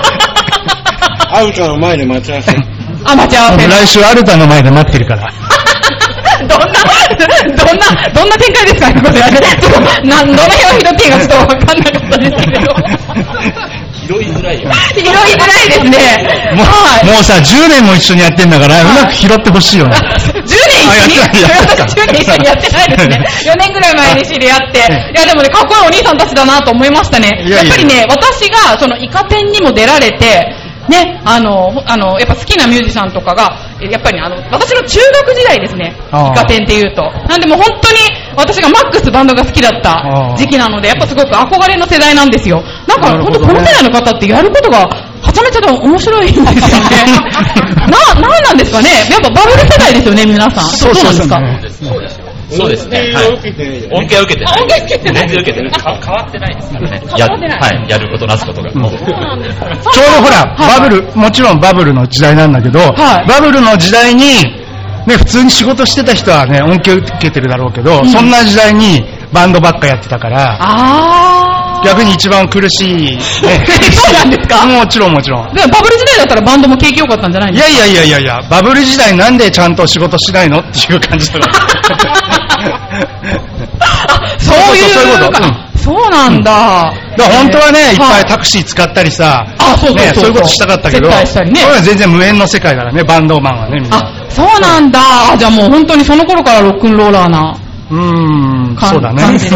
[1.33, 2.51] アルタの前で待ち合わせ。
[3.05, 3.67] あ、待ち合わせ。
[3.67, 5.33] 来週アルタの前で待ってるから。
[6.43, 6.65] どんな、
[7.55, 9.39] どんな、どんな展開ですかね、これはね。
[9.61, 12.75] ちょっと、な、どの辺を拾っていいかちょっとわかんなかったですけど。
[14.03, 14.69] 拾いづらいよ。
[14.93, 16.51] 拾いづらいですね。
[16.53, 19.95] もうもうさ、10年も一緒にやってんだから、うまく拾ってほしいよね。
[19.95, 23.25] 10年一緒に、あやってないやってない10年一緒にやってないですね。
[23.53, 24.79] 4年ぐらい前に知り合って。
[24.79, 24.81] い
[25.19, 27.41] やでもね、かっこいいお兄さんたちだなと思いましたね。
[27.45, 37.03] いやいややっぱりね、私がそのイカ天にも出られて、ね、あの、ほあの、やっぱ好きなミュージシャンとかが、えやっぱりね、あの、私の中学時代ですね、イカ天っていうと。
[37.27, 37.97] なんでもう本当に
[38.35, 40.03] 私がマックスバンドが好きだった
[40.35, 42.61] 時期なので、やっぱすごく憧れの世代なんですよ。
[42.87, 46.51] なんか、ね本当この世代の方ってやることが、はちゃめちゃで面白いんですよね。
[47.87, 50.65] な、なんなんですかねやっぱバブル世代ですよね、皆さん。
[50.65, 51.41] そうなんですか
[51.89, 52.22] そうですよ。
[52.57, 52.99] そうですね。
[53.13, 53.27] はい。
[53.27, 54.61] 恩恵を受けてない。
[54.61, 55.71] 恩恵受けてない全然受けてない。
[55.71, 57.01] か変わってないですからね。
[57.17, 57.89] や、変わってないはい。
[57.89, 58.71] やることなすことが。
[58.71, 64.43] ちょうどほら、バブル、もちろんバブルの時代なんだけど、はいバブルの時代に、
[65.05, 70.59] ね、普通に仕事してた人はね、恩恵を受けてるだろうけど、そんな時代にバンドばっかやってたから。
[71.85, 73.19] 逆に一番苦しい、ね。
[73.91, 74.65] そうなんですか？
[74.65, 75.53] もちろんもちろん。
[75.53, 80.59] でもバブル時代だったらバンドも景気良かったんじゃないんいですかやいやいやいやいや、バブル時代なんでちゃんと仕事しないの？
[80.59, 81.47] っていう感じだそういう
[84.39, 85.31] そういうこと？
[85.31, 86.93] かそうなんだ。
[87.17, 91.25] だ本当はね、いっぱいはタクシー使ったりさ、あそうそうそうね、そういうことしたかったけど、れは
[91.83, 93.97] 全然無縁の世界だからね、バンドマンはね、みんな。
[93.97, 94.99] あ、そうなんだ。
[95.33, 97.57] あじゃあもう本当にその頃からロックンローラーな
[97.91, 99.21] うーん、感そうだね。
[99.23, 99.55] 感じで。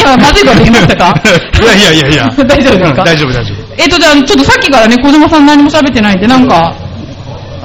[0.00, 1.12] 今まずいこと言いましたか
[1.60, 2.30] いやいやいやいや。
[2.46, 3.56] 大丈夫ですかうん大丈夫大丈夫。
[3.76, 6.72] えっと、じゃあ、ちょっとさっきからね、小島さん何も喋ってないんで、なんか、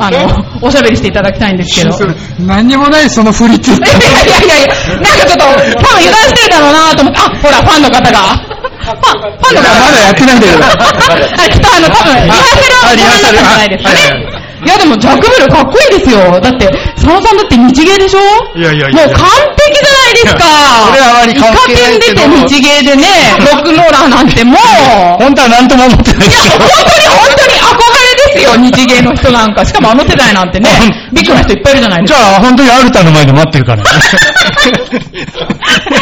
[0.02, 1.96] あの、おしゃべりしていただきたいんですけど。
[2.40, 4.68] 何にもないその振りって言っ いやいやいやいや、
[5.02, 8.20] なんかちょっと、多分油断してるだろうなと思って、あ、ほら、ファンの方が。
[8.20, 9.86] ファン、ファンの方が。
[9.86, 10.70] まだやってないんだけどあ、
[11.52, 14.00] きっとあの、多分、リハーサルをご覧になったんじゃないですかね。
[14.66, 16.20] いや、でも、ジャック・ブルーかっこいいですよ。
[16.42, 18.20] だって、佐野さんだって日芸でしょ？
[18.60, 19.24] いやいやいやもう完
[19.56, 20.44] 璧じゃないですか。
[20.88, 23.08] それはあまり関係ないけどイカ天出て日芸でね、
[23.40, 26.42] ロックンローラーなんてもう、本当は何とも思ってないでしょ。
[26.60, 27.59] 本当に本当に
[28.44, 29.66] よ、日芸の人なんか。
[29.66, 30.70] しかもあの世代なんてね、
[31.14, 32.20] ビッグな人いっぱいいるじゃないですか。
[32.20, 33.84] じゃあ、本当にアルタの前で待ってるから。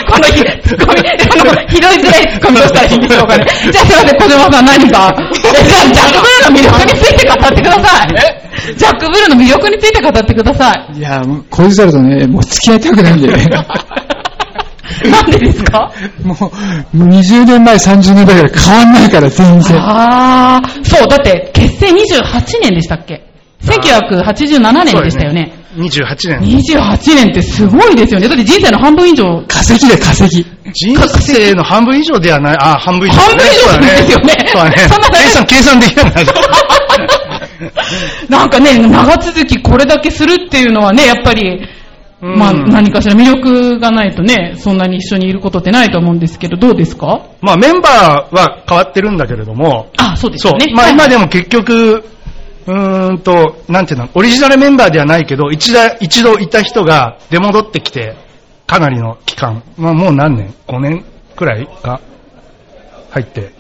[0.08, 3.46] この日、ツッコミ、あの、拾いづらいツッコミどうしたらいいんでしょうかね。
[3.72, 5.16] じゃあすいません、小島さん何か。
[5.54, 8.08] えじゃあ、ジャック・ブルーの魅力について語ってください。
[8.76, 10.98] ジャック・ブルーの魅力について語ってください。
[10.98, 13.50] いや、もうこういうるとね、もう付き合いたくないんでね。
[15.10, 15.92] なんでですか？
[16.24, 16.34] も
[16.94, 19.78] う、もう20年前、30年前から変わんないから、全然。
[19.80, 23.24] あー、そう、だって、結成28年でしたっけ
[23.66, 25.52] ?1987 年でしたよね。
[25.78, 26.60] 28年。
[26.60, 28.28] 28年ってすごいですよね。
[28.28, 29.44] だって人生の半分以上。
[29.48, 30.28] 化石で化石。
[30.74, 34.78] 人生の半分以上ではない、あ、半分以上、半分以上ですよねそうだね。
[34.90, 36.28] そんな計算、計算できなくなる。
[38.30, 41.62] なんかね、長続きこれだけするっていうのはね、やっぱり、
[42.20, 47.28] まあ何かしら魅力がないとね、そんなに一緒にいることってないと思うんですけど、どうですか？
[47.42, 50.54] まあメンバーは変わってるんだけれども、あ、そうですそう。
[50.74, 52.04] まあはい今でも結局、
[52.66, 58.16] うーんと、なんていうの、オリジナルメンバーではないけど、一度一度いた人が出戻ってきて、
[58.66, 62.02] かなりの期間、まあもう何年 ?5 年くらいか
[63.12, 63.52] 入って。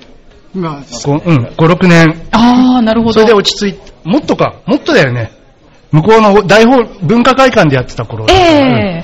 [0.53, 2.27] まあ、ごうん、5、6年。
[2.31, 3.13] あー、なるほど。
[3.13, 5.31] それで落ち着いて、もっとか、もっとだよね。
[5.91, 8.25] 向こうの大ホール文化会館でやってた頃。
[8.29, 9.03] え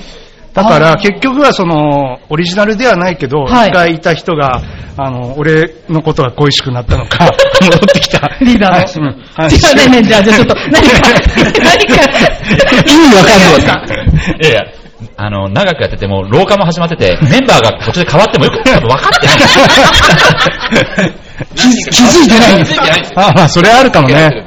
[0.54, 3.70] だから結局はその、オリジナルではないけど、はい。
[3.70, 4.62] 一回いた人が、
[4.96, 7.28] あの、俺のことが恋しくなったのか、
[7.60, 8.30] 戻ってきた。
[8.40, 9.08] リーダーの。
[9.08, 9.52] はい。
[9.52, 9.58] うん。
[9.58, 11.00] じゃあねね、じゃあ、じゃあちょっと、 何か、
[11.64, 11.94] 何か、
[12.86, 13.58] 意味わかんない。
[14.40, 14.60] いやいや、
[15.16, 19.36] あの、長くやってても、廊下も始まってて、メンバーが途中で変わってもよく、多分分かってない。
[21.56, 22.64] 気気づいてない。
[22.64, 23.00] 気づいてない。
[23.00, 24.44] ですよあ、まあ、それはあるかもね。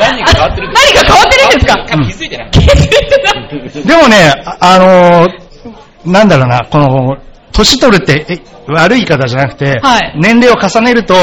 [0.00, 1.74] 何が変わってるん何が変わってるんですか？
[1.86, 2.50] 気づいてない。
[2.50, 3.40] 気づいてな
[3.80, 3.84] い。
[3.84, 5.50] でもね、ああのー
[6.10, 7.18] なんだろうな、この、
[7.52, 11.16] 年取るって、え悪い言い方じゃなくて、はい年齢を重ねると、う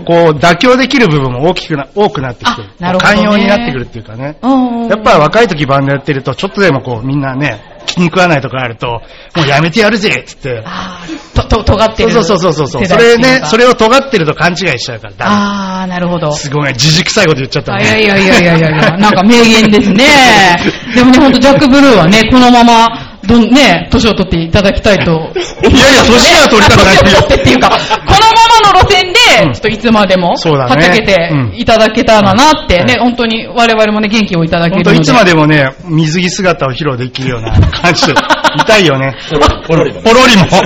[0.00, 2.68] んこう、妥協できる部分も大きくな、多くなってきてる。
[2.80, 4.36] あなるほどね寛容になってくるっていうかね。
[4.42, 7.60] うんやっぱ若い時バンドやってると、ちょっとでもこう、みんなね、
[7.94, 9.02] 気に食わないとかあると、
[9.36, 10.64] もうやめてやるぜっつって。
[11.34, 12.10] と、と、尖ってる。
[12.10, 12.82] そうそうそうそうそう。
[12.82, 15.30] 世それねそれを尖ってると勘違いしちゃうからダメ。
[15.32, 16.32] あー、なるほど。
[16.32, 17.84] すごい、じじくさいこと言っちゃったあね。
[17.84, 20.04] いやいやいやいやいやいや、なんか名言ですね。
[20.94, 25.12] でもね、ほんとジャック・ブルーはね、このまま、どん、ね、年を取っていただきたいと。
[25.62, 34.90] いやいや 年は取りたくない年を取ってっていうか、このままの路線で、ちょっといつまでも、そうだねはっちゃけていただけたらなって、ね、本当に我々もね、元気をいただけるので。
[34.90, 38.12] 本当いつまでもね、水着姿を披露できるような感じで、
[38.56, 39.14] いたいよね。
[39.66, 40.00] ポロリも。
[40.02, 40.56] ポロリも、ポ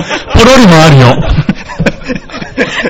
[0.45, 1.15] ロリもあるよ。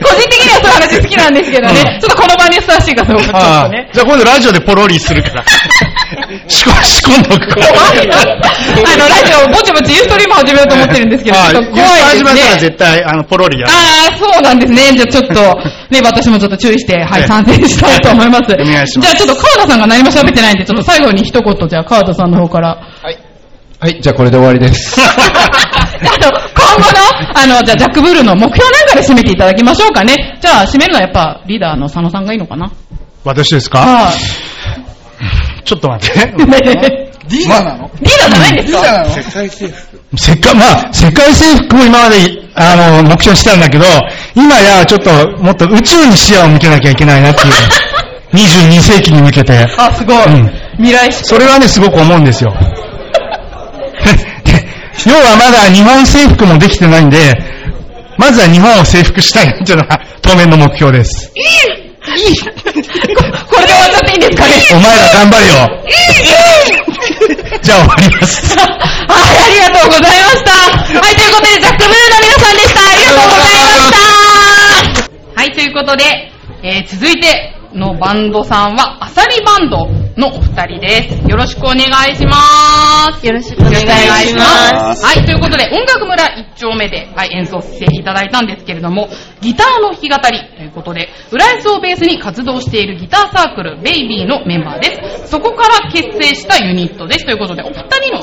[0.02, 3.90] 個人的にはそういう話好きなんですけどね、ちょっとこの場にふさわしいかどうかちょっとね。
[3.94, 5.44] じゃあ今度ラジオでポロリするから。
[6.48, 7.62] 仕込仕込んどく。
[8.86, 12.60] あの、ラジオ、ぼちぼちユーストリーム始めようと思ってるんですけど、ちょっと怖いです始まったらね。
[12.60, 13.74] 絶対、あの、ポロリやる。
[13.74, 13.76] あ
[14.12, 14.94] あ、そうなんですね。
[14.94, 15.34] じゃあちょっと、
[15.90, 18.44] ね、私もちょっと注意して、はい、参戦したいと思います。
[18.54, 22.78] お願いしますじゃあちょっと川田さんが何も喋ってないんで、ちょっと最後に一言、じゃあ川田さんの方から。
[23.82, 25.00] はい、じゃあこれで終わりです。
[25.00, 30.38] あの、今後の、あの、じゃあジャックブルーの目標なんかで締めていただきましょうかね。
[30.42, 32.72] じゃあ締めるのはやっぱリーダーの佐野さんがいいのかな。
[33.24, 33.80] 私ですか？
[33.80, 34.12] は
[35.70, 36.20] ちょっと待って。
[37.48, 37.92] なの？
[38.02, 39.06] じゃないんですか？
[39.06, 40.02] 世界征服。
[40.18, 42.16] 世界、まあ、世界征服を今まで、
[42.56, 43.86] あの、目標にしてたんだけど、
[44.34, 45.12] 今やちょっと
[45.44, 47.54] もっと宇宙に視野を向けなきゃいけないなっていう。
[48.34, 49.68] 22世紀に向けて。
[49.78, 50.26] あ、すごい。
[50.26, 51.24] うん未来式。
[51.26, 52.52] それはね、すごく思うんですよ。
[55.06, 57.40] 要はまだ日本征服もできてないんで、
[58.18, 61.32] まずは日本を征服したいなっていうのが当面の目標です。
[61.36, 61.89] いい
[62.20, 62.52] いいこ
[63.50, 65.54] これで終わっちゃっていいんですかねお前ら頑張れよ。
[67.62, 68.58] じゃあ終わります。
[68.60, 70.52] はい、ありがとうございました。
[71.00, 72.82] はい、ということで、ジャックブルーの皆さんでした。
[72.82, 73.98] ありがとうございました。
[75.36, 76.04] はい、ということで、
[76.64, 81.30] えー続いてのバンドさんは、アサリバンドのお二人です。
[81.30, 83.26] よろしくお願いします。
[83.26, 83.76] よろしくお願い
[84.28, 85.06] します。
[85.06, 89.10] はい、ということで、音楽村一丁目で、はい、演奏していただいたんですけれども、
[89.42, 95.30] ギターの弾き語りということで、浦安をベースに活動しているギターサークル、ベイビーのメンバーです。
[95.30, 97.26] そこから結成したユニットです。
[97.26, 98.22] ということで、お二人の、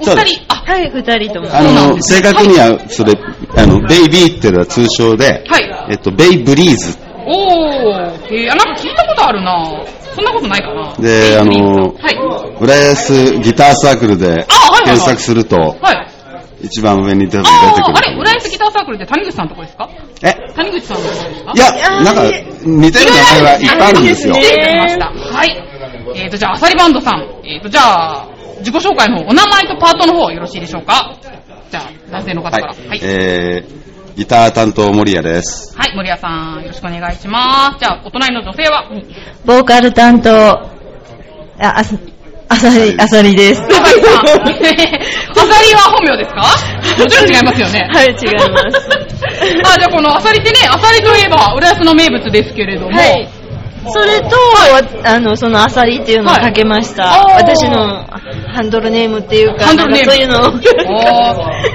[0.00, 1.48] お二人、あ、はい、二人とも。
[1.54, 3.12] あの、正確には、それ、
[3.56, 5.86] あの、ベイビーっていうのは通称で、はい。
[5.90, 7.03] えっと、ベイブリーズ。
[7.26, 9.84] おー、えー、あなんか聞いたことあるな
[10.14, 12.58] そんなことないかなで、あの、はい。
[12.60, 16.08] 浦安ギターサークルであはいはいはい検索すると、はい。
[16.62, 18.16] 一番上に出てくあー、ある。
[18.16, 19.90] れ、浦安ギターサークルって谷口さんのとこですか？
[20.22, 20.32] え？
[20.54, 21.52] 谷口さんのとこですか？
[21.54, 22.22] いや、なんか、
[22.64, 24.34] 似てる名前はいっぱいあるんですよ。
[24.34, 25.50] はい。
[26.16, 27.20] えーと、じゃあ、アサリバンドさん。
[27.44, 31.14] えーと、じゃあ、自己紹介の方、お名前とパートの方よろしいでしょうか？
[31.70, 32.68] じゃあ、男性の方から。
[32.68, 33.00] はい。
[33.02, 33.83] えー、
[34.16, 35.76] ギター担当森谷です。
[35.76, 37.78] はい、森谷さん、よろしくお願いします。
[37.80, 38.88] じゃあ、お隣の女性は、
[39.44, 40.70] ボーカル担当、あ、
[41.58, 41.96] あさ、
[42.48, 43.62] あさり、あさりです。
[43.62, 44.20] アサリさん。
[44.20, 46.42] アサリは本名ですか？
[47.02, 47.88] もちろん違いますよね。
[47.92, 48.88] はい、違います。
[49.74, 53.28] あ、じゃあこのアサリってね、アサリといえば、浦安の名物ですけれども、はい
[53.86, 54.36] それと、
[55.04, 57.04] あの、そのアサリっていうのをかけました。
[57.04, 58.04] はい私の
[58.54, 60.52] ハンドルネームっていうか、ハンドルネームそういうのを。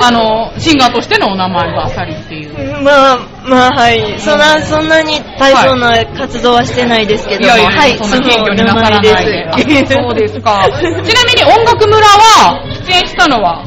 [0.01, 2.81] あの、シンガーとしてのお名前がアサリっていう。
[2.81, 4.19] まあ、まあ、はい。
[4.19, 9.85] そんな、そんなに大層な活動はしてないですけども、いやいや、はい、そんな謙虚になさらないで。
[9.87, 10.65] そうですか。
[10.71, 13.63] ちなみに音楽村は、出演したのは、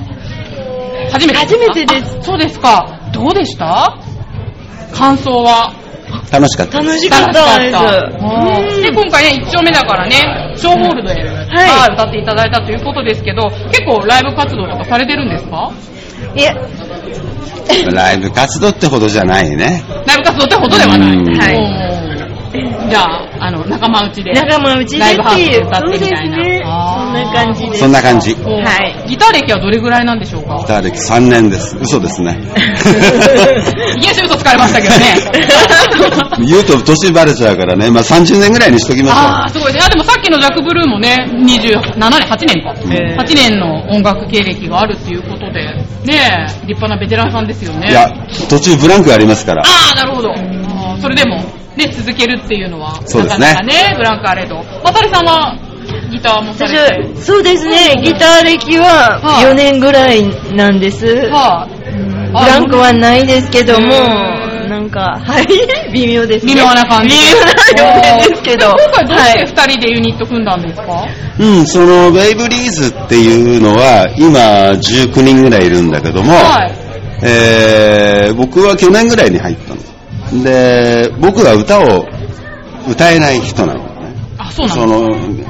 [1.12, 2.18] 初めて初めてです。
[2.22, 2.86] そうですか。
[3.12, 3.96] どうでした？
[4.94, 5.74] 感想は？
[6.30, 6.78] 楽しかった。
[6.78, 10.16] 楽しかったですで、今回ね、一丁目だからね、
[10.56, 15.70] ショーホールで、はい、歌っていただいたということですけど、結構ライブ活動とかされてるんですか？
[16.34, 16.54] いや、
[17.92, 19.82] ライブ活動ってほどじゃないね。
[20.06, 21.12] ライブ活動ってほどではない。
[21.12, 21.91] うんはい。
[22.92, 24.32] じゃあ、あの、仲間内で。
[24.32, 26.36] 仲間内でライブハウスでっていう、歌ってみたいな。
[26.36, 26.62] そうですね。
[26.62, 27.78] そんな感じです。
[27.80, 28.34] そんな感じ。
[28.34, 29.08] はい。
[29.08, 30.58] ギター歴はどれぐらいなんでしょうか？
[30.58, 31.76] ギター歴3年です。
[31.80, 32.38] 嘘ですね。
[33.96, 35.04] いきなし嘘つかれましたけどね。
[36.46, 37.90] 言うと年バレちゃうからね。
[37.90, 39.18] まあ30年ぐらいにしときましょう。
[39.18, 42.74] ああ、すごいですでもさっきのジャック・ブルーもね、27年、8年か。
[43.22, 45.64] 8年の音楽経歴があるっていうことで、
[46.04, 47.88] ねえ、立派なベテランさんですよね。
[47.90, 48.10] いや、
[48.48, 49.62] 途中ブランクありますから。
[49.62, 50.34] ああ、なるほど。
[50.94, 51.36] あーそれでも、
[51.76, 54.56] ね、続けるっていうのは、そうですねなかなかね、ブランクあれど。
[54.84, 55.56] 渡さんは、
[56.10, 57.16] ギターもされて。
[57.16, 60.22] そうですね、ギター歴は4年ぐらい
[60.54, 61.06] なんです。
[61.06, 61.66] は
[62.32, 63.88] ブランクはないですけども、
[64.68, 65.46] なんか、はい、
[65.92, 66.54] 微妙ですね。
[66.54, 67.14] 微妙な感じ。
[67.14, 67.14] 微
[67.76, 68.76] 妙な表現ですけど。
[68.80, 71.06] 今回どうしてはい二人でユニット組んだんですか、
[71.38, 74.40] うん、そのベイブリーズっていうのは今
[74.72, 76.72] 19人ぐらいいるんだけども、はい。
[77.22, 79.91] えー僕は去年ぐらいに入ったの。
[80.32, 82.06] で、僕は歌を
[82.88, 84.14] 歌えない人なのね。
[84.38, 85.44] あ、そうなの、うん。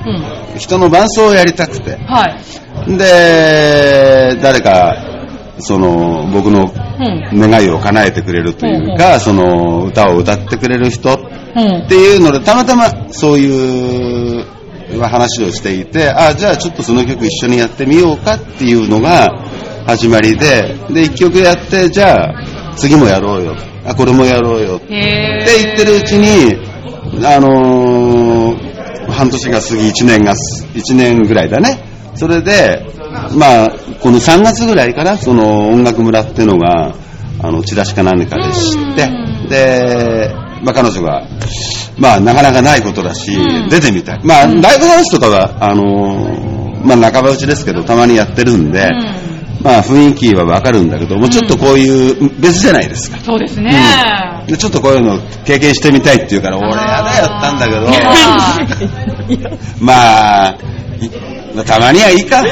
[0.59, 1.97] 人の伴奏をやりたくて。
[2.07, 2.29] は
[2.87, 2.97] い。
[2.97, 4.97] で、誰か、
[5.59, 6.73] その、僕の
[7.33, 7.51] うん。
[7.51, 11.19] 願いを叶えてくれるというか、その、歌を歌ってくれる人っ
[11.55, 11.89] うん。
[11.89, 14.47] ていうので、たまたまそういう
[14.99, 19.29] は話をしていて、あ、じゃあちょっとその曲一緒にやってみようかっていうのが
[19.87, 22.35] 始まりで、で、一曲やって、じゃあ
[22.77, 23.57] 次もやろうよ。
[23.85, 24.77] あ、これもやろうよ。
[24.77, 26.57] って言ってるうちに、
[27.27, 28.73] あのー
[29.11, 30.35] 半年が過ぎ、1年が、
[30.75, 31.85] 1年ぐらいだね。
[32.15, 32.87] それで、
[33.37, 33.71] まあ、
[34.01, 36.95] この3月ぐらいから、その音楽村っていうのが、
[37.41, 39.11] あの、チラシか何かで知って、
[39.49, 41.27] で、まあ彼女が、
[41.99, 43.33] まあなかなかないことだし、
[43.69, 44.21] 出てみたい。
[44.25, 48.89] まあ、ライブハウスとかは、あのーまあ半ば打ちですけど、たまにやってるんで、
[49.61, 53.19] まあ雰囲気はわかるんだけども、ちょっとこういう、別じゃないですか。
[53.19, 53.73] そうですね。
[54.47, 57.87] でちょっとこういうの経験してみたいって言うから、俺やだよったんだけど、
[59.79, 60.55] まあ、
[61.01, 61.11] い
[61.65, 62.43] たまにはいいか。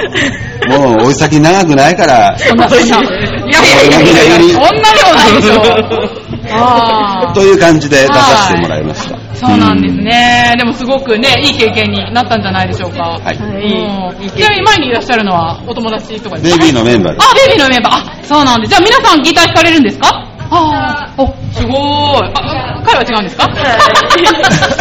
[0.69, 2.85] もう追い先長くないから、そんな、そんな。
[2.85, 6.30] いやいやいやいやいや、そんな量ないでしょ。
[6.53, 7.35] ああ。
[7.35, 9.19] という感じで出させてもらいました。
[9.35, 10.55] そうなんですね。
[10.59, 13.19] でもすごくね、いい経験になったんじゃないでしょうか。
[13.25, 13.37] はい。
[13.37, 16.59] ちなみに前にいらっしゃるのはお友達とかですか？
[16.59, 17.27] ベイビーのメンバーです。
[17.27, 17.95] あ、ベイビーのメンバー。
[17.95, 18.71] あ、そうなんです。
[18.71, 20.27] じゃあ皆さんギター弾かれるんですか？
[20.53, 22.31] ああ、お、すごーい。
[22.35, 23.45] あ、彼は違うんですか？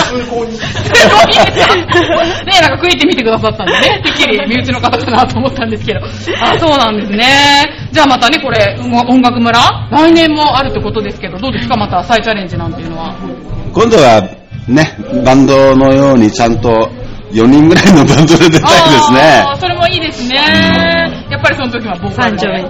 [0.04, 0.48] すごい。
[0.50, 0.56] ね
[2.58, 6.00] え、なんか食いって見てくださったんでね、てっきり身内の方かなと思ったんですけど。
[6.42, 7.26] あ、そうなんですね。
[7.92, 9.60] じゃあまたね、これ、音楽村？
[9.92, 11.76] 来年もあるってことですけど、どうですか？
[11.78, 13.14] また再チャレンジなんていうのは。
[13.74, 14.22] 今度は
[14.68, 16.90] ね、バンドのようにちゃんと
[17.32, 19.46] 4人ぐらいのバンドで出たいですね。
[19.60, 20.36] それもいいですね。
[21.30, 22.60] やっぱりその時はボーカル三丁目。
[22.60, 22.70] いや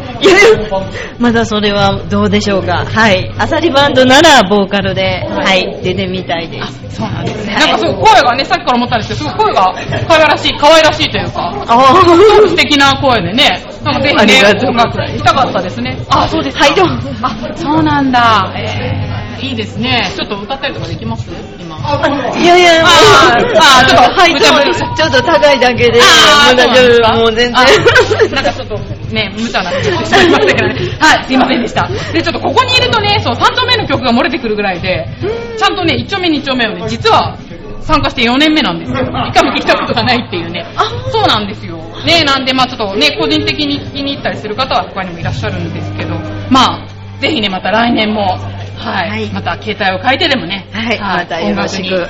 [1.17, 2.85] まだそれはどうでしょうか。
[2.85, 3.33] はい。
[3.37, 6.89] アサリバンドならボーカルで、はい、出てみたいです。
[6.99, 7.55] そうなんですね。
[7.55, 9.73] なんかすごい声がね、さっきから思ったんですけど、すごい声が
[10.07, 15.97] 可愛らしい、可愛らしいというか、すごく素敵な声でね、なんかぜひねありが、とう音楽したかったですね。
[16.09, 16.65] あ、そうですか。
[16.65, 16.85] はい、どう
[17.21, 18.51] あ、そうなんだ。
[18.57, 20.11] えー、いいですね。
[20.15, 21.29] ちょっと歌ったりとかできます？
[21.59, 21.77] 今。
[22.37, 26.63] いやいや、もうあーあー、ちょっと、はい、無茶ぶりちょっと高いだけで、もう大丈
[27.03, 27.57] 夫、もう全然。
[27.57, 27.65] あ
[28.35, 28.77] なんかちょっと
[29.13, 30.75] ね、無茶なことしてしまいましたけどね。
[30.99, 31.89] はい、すいませんでした。
[32.13, 35.07] で、ちょっとここにいるとね、そう、3丁目の曲が漏れてくるぐらいで、
[35.57, 37.37] ちゃんとね、1丁目、2丁目をね、実は
[37.81, 38.99] 参加して4年目なんですよ。
[38.99, 40.65] 一回も聞いたことがないっていうね。
[40.75, 41.77] あ、そうなんですよ。
[42.05, 46.15] ね、なんで、まあちょっとね、個人的に聞きに行ったりする方は他にもいらっしゃるんですけど、
[46.49, 46.87] まあ、
[47.19, 48.37] ぜひね、また来年も、
[48.79, 50.99] はい、また携帯を変えてでもね、はい。
[50.99, 51.55] またよ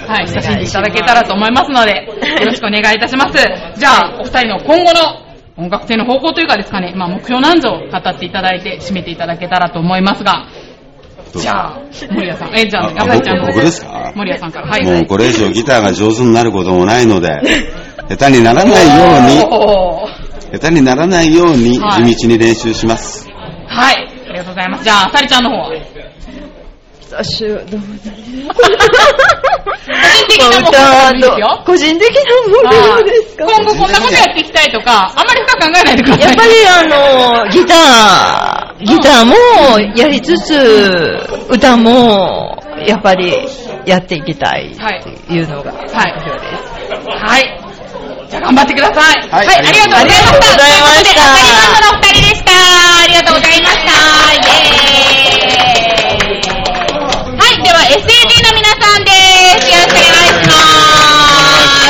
[0.08, 2.06] はい、親しんでいただけたらと思いますので、
[2.40, 3.38] よろしくお願いいたします。
[3.78, 10.46] じゃあ、お二人の今後の音楽性の方向というかですかね、まあ目標なんぞを語っていただいて、締めていただけたらと思いますが、
[11.36, 11.80] じゃあ、
[12.12, 13.42] 森谷さん、え、じゃあ、あ浅井ちゃんの。
[13.46, 14.12] 僕僕ですか？
[14.16, 14.84] 森谷さんから、はい。
[14.86, 17.30] もうこれ以上ギターが上手になることもないので、
[18.10, 18.80] 下手にならないよ
[19.18, 23.30] うに、下手にならないようにはい地道に練習します。
[23.68, 23.96] はい、
[24.30, 24.84] ありがとうございます。
[24.84, 25.70] じゃあ、あさりちゃんの方は？
[27.12, 28.96] 歌手、どう個
[30.16, 30.76] 人 的な目標でも
[31.16, 31.64] いいですよ。
[31.66, 33.46] 個人的な目標ですか？
[33.46, 36.26] 今後こんなことやっていきたいとか、あんまり深く考えないでください。
[36.26, 36.84] やっぱりあ
[37.44, 39.36] の、ギター、ギターも
[39.96, 42.56] やりつつ、歌も、
[42.86, 43.34] やっぱり
[43.86, 44.78] やっていきたいっ
[45.28, 46.04] ていうのが目標です。
[47.26, 47.60] はい。
[48.30, 48.98] じゃあ頑張ってください。
[49.32, 49.98] はい、ありがとうございました。
[49.98, 51.04] ありがとうございまし
[52.46, 52.52] た。
[53.04, 53.82] ありがとうございました。
[54.34, 55.89] イエーイ。
[57.70, 59.12] はい、では SAD の皆さんで
[59.62, 59.70] す。
[59.70, 60.58] よろしくお願いしま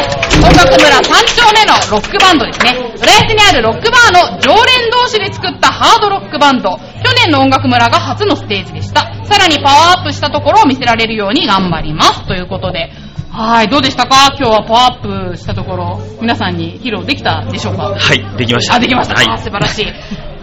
[0.03, 0.19] す。
[0.39, 1.07] 音楽村3
[1.39, 2.75] 丁目のロックバンドですね。
[2.99, 6.71] 浦安にあるロックバーの常連同士で作ったハードロックバンド。
[6.71, 6.77] 去
[7.23, 9.23] 年の音楽村が初のステージでした。
[9.23, 12.27] さらにパワーアップしたところを見せられるように頑張ります。
[12.27, 12.91] ということで。
[13.31, 14.35] はい、どうでしたか？
[14.37, 17.95] 今日はパワーアップしたところ、皆さんに披露できたでしょうか？
[17.95, 18.73] はい、できました。
[18.75, 19.15] あ、できました。
[19.15, 19.27] はい。
[19.29, 19.85] あ素晴らしい。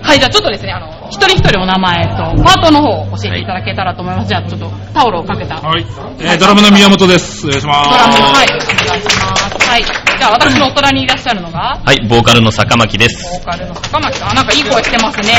[0.06, 4.28] はい、じゃあちょっとですね、あの、一人一人お名前と、パートの方を教えていただけたらと思います。
[4.28, 5.56] じゃあちょっとタオルをかけた。
[5.56, 5.84] はい。
[6.20, 7.46] えードラムの宮本です。
[7.46, 7.90] お願いします。
[7.90, 9.65] ドラムの、はい、お願いします。
[9.76, 9.84] はい。
[9.84, 13.28] じゃあ私のお隣にいらっしゃるのが、はい、ボーカルの坂巻です。
[13.28, 14.30] ボーカルの坂巻さん。
[14.30, 15.34] あ、なんかいい声してますね。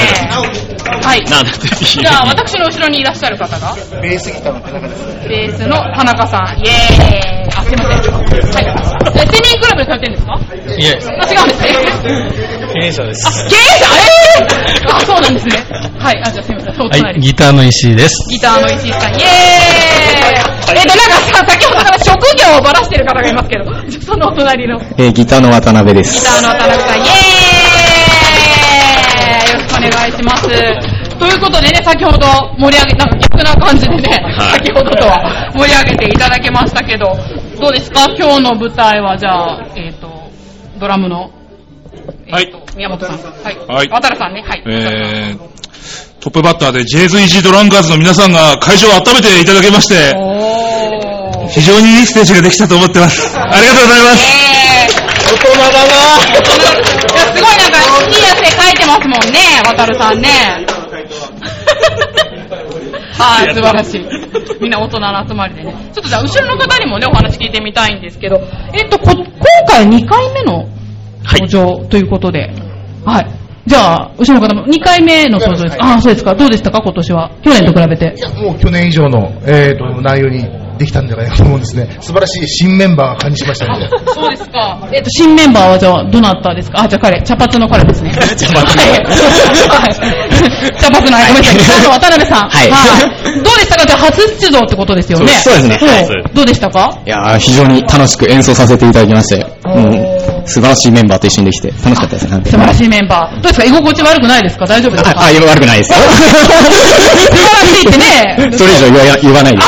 [1.02, 1.26] はい。
[1.26, 5.28] なんじゃあ私の後ろにいらっしゃる方が、ベースギターの田中です。
[5.28, 6.60] ベースの田中さん。
[6.60, 7.50] イエーイ。
[7.50, 8.14] あ、すいません。
[8.14, 8.66] はい。
[9.18, 10.38] え、セミンクラブでされてるんですか？
[10.78, 11.74] いえ、あ、違うんですね。
[12.74, 13.26] 経営者です。
[13.50, 13.90] 経営者？
[13.90, 15.66] えー、あ、そうなんですね。
[15.98, 16.22] はい。
[16.24, 16.78] あ、じゃあすいません。
[16.78, 17.20] はい、隣。
[17.22, 18.14] ギターの石井です。
[18.30, 20.94] ギターの石井さん、イエーイえっと、
[21.34, 21.57] なんか
[22.58, 23.66] をばらしてる方がいますけど、
[24.02, 26.24] そのお隣のギえーギターの渡辺です。
[26.24, 27.08] ターの田中さん、イエー
[29.48, 30.44] イよろしくお願いします。
[31.18, 32.28] ということでね、先ほど
[32.60, 37.18] 盛り上げ、なんか逆な感じでね、はい先ほどとは盛り上げていただけましたけど、
[37.60, 38.06] どうですか？
[38.18, 40.30] 今日の舞台は、じゃあ、えっ、と、
[40.80, 41.32] ドラムの、
[42.30, 42.54] はい。
[42.76, 43.18] 宮本さん。
[43.18, 43.58] はい。
[43.68, 44.44] はい渡るさんね。
[44.46, 44.64] はい。
[44.68, 45.40] えー、
[46.20, 50.14] トップバッターでジェイズ・イージー・ドランカーズの皆さんが会場を温めていただきまして、
[51.50, 53.38] 非常にいいステージができたと思ってます。
[53.38, 54.48] ありがとうございます。
[55.28, 55.88] 大人だな
[57.36, 60.30] すごいなんか、いい汗かいてますもんね、渡るさんね。
[63.18, 64.06] はい、素晴らしい。
[64.62, 65.74] みんな大人の集まりでね。
[65.94, 68.42] ちょっとじゃあ、後ろの方にもね、お話聞いてみたいんですけど、
[68.74, 69.26] えっと、こ今
[69.68, 70.68] 回2回目の
[71.26, 72.52] 登場ということで、
[73.06, 73.28] はい。
[73.66, 75.78] じゃあ、後ろの方も2回目の登場です。
[75.80, 76.36] ああ、そうですか。
[76.36, 77.32] どうでしたか、今年は。
[77.44, 78.14] 去年と比べて。
[78.42, 81.98] もう去年以上の、えー、と内容にできたんじゃないかと思うんですね。
[82.02, 83.88] 素晴らしい新メンバーが感じしましたので。
[84.14, 84.78] そうですか。
[84.92, 86.82] えっと、新メンバーはじゃあ、どなたですか？
[86.84, 88.12] あ、じゃあ彼、茶髪の彼ですね。
[88.14, 88.20] 茶
[88.54, 88.68] 髪
[90.80, 91.34] 茶髪の、はい。
[91.34, 91.88] ごめんなさい。
[91.88, 92.50] 渡辺さん。
[92.50, 92.70] はい。
[92.70, 93.86] どうでしたか？
[93.86, 95.28] じゃあ、初出場ってことですよね。
[95.44, 95.78] そうですね。
[95.80, 95.90] そう。
[95.90, 96.08] はい。
[96.34, 96.98] どうでしたか？
[97.06, 99.97] いやー非常に楽しく演奏させていただきまして、もう
[100.48, 102.28] 素晴らしいメンバーと一緒にできて楽しかったです。
[102.28, 103.34] なんで素晴らしいメンバー。
[103.36, 103.66] どうですか？
[103.66, 104.66] 居心地悪くないですか？
[104.66, 105.10] 大丈夫ですか？
[105.12, 105.98] あ、あ今悪くないですよ。
[106.08, 108.58] 素晴らしいってね。
[108.58, 109.68] それ以上言わ言わないです。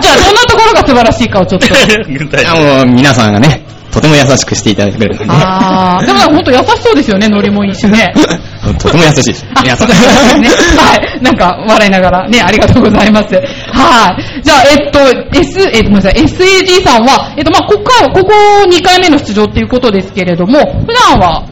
[0.00, 1.66] じゃあ、どんなところが素晴らしいかをちょっと。
[2.50, 8.12] あもう皆さんがね、とても優しくしていただいてくれるので、あー、でも本当優しそうですよね、ノリもいいしね。
[8.78, 9.46] とても優しいです。
[9.62, 9.88] 皆さん。
[9.88, 9.94] ね。
[10.76, 11.22] はい。
[11.22, 13.34] なんか、笑いながらね、ありがとうございます。
[13.34, 14.42] はい。
[14.42, 14.98] じゃあ、えっと、
[15.38, 18.30] S、えっと、ごめんなさい、SAG さんは、えっと、まあ、ここから、ここ
[18.70, 21.44] 2回目の出場っていうことですけれども、普段は、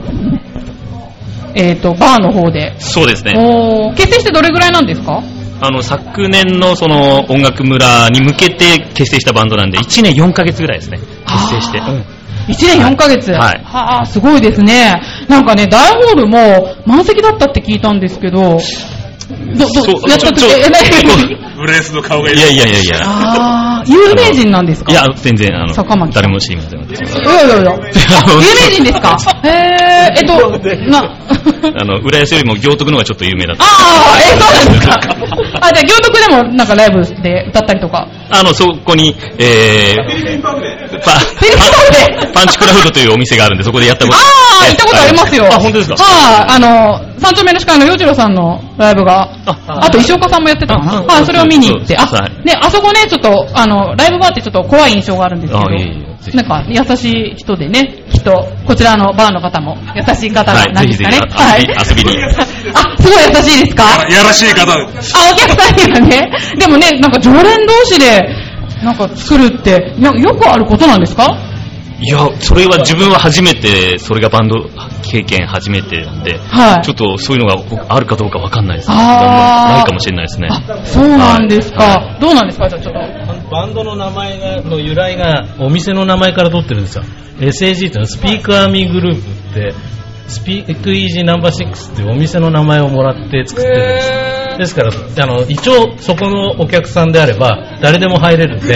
[1.55, 3.33] えっと、バーの方で、そうですね。
[3.37, 5.23] おー結成してどれぐらいなんですか？
[5.59, 10.99] あの、昨年のその音楽村に向けて結成したバンドなんで、1年4ヶ月ぐらいですね。
[11.27, 11.81] 結成して。
[12.49, 13.33] 1年4ヶ月。
[13.33, 15.01] はいはあ、すごいですね。
[15.29, 18.59] なんかね、大ホールも満席だったって聞いたんですけど、
[19.29, 22.97] ど、ど、やった時、え、何ブレースの顔がいやいやいやいや。
[23.03, 26.81] あー、有名人なんですかいや、全然、あの坂巻、誰も知りません。
[26.81, 27.73] いやいやいや。
[27.75, 31.03] 有名人ですかへー、えっと、な、
[31.81, 33.65] あの、浦安よりも行徳の方がちょっと有名だった。
[33.65, 35.01] あー、え、そうなんですか？
[35.67, 38.07] あ、じゃあ、行徳でもなんかライブで歌ったりとか。
[38.31, 41.13] あの、そこに、えー、パ
[42.35, 44.19] パンチクラフドというお店があるんで、そこでやったこと。
[44.19, 45.47] あー、行ったことありますよ。
[45.51, 45.97] あ、本当ですか？
[46.03, 49.29] はい、あの、三丁目の司会の洋次郎さんのライブが、
[49.67, 50.93] あと石岡さんもやってたかな。
[51.03, 55.65] はい、それを見に行って、あそうは、ね、あそこね、ちょっと、あの、ライブバーってちょっと怖い印象があるんですけど
[56.35, 61.19] なんか優しい人でね、きっと、こちらのバーの方も優しい方はい、なんですかね。
[61.19, 61.23] ぜ
[61.61, 62.25] ひぜひ遊びに。
[62.75, 63.85] あ、すごい優しいですか？
[64.11, 64.73] やらしい方。
[64.73, 64.77] あ、
[65.33, 66.31] お客さんにはね。
[66.59, 68.29] でもね、なんか常連同士で、
[68.83, 71.27] なんか作るって、なよくあることなんですか？
[71.99, 74.69] いや、それは自分は初めて、それがバンド
[75.03, 78.97] 経験初めてなんで、はいちょっとそういうのがあるかどうかわかんないですね。
[78.97, 80.49] ないかもしれないですね。
[80.85, 82.19] そうなんですか。
[82.21, 83.27] どうなんですかじゃあちょっと。
[83.51, 87.05] バンドの名前がの由来がお店の名前から取ってるんですよ
[87.39, 89.75] SAG っていうのはスピークアーミーグループって
[90.27, 98.75] スピークイージーナンバー6っていうお店の名前をもらって作ってるんですよですからあの一応そこのお客さんであれば誰でも入れるんで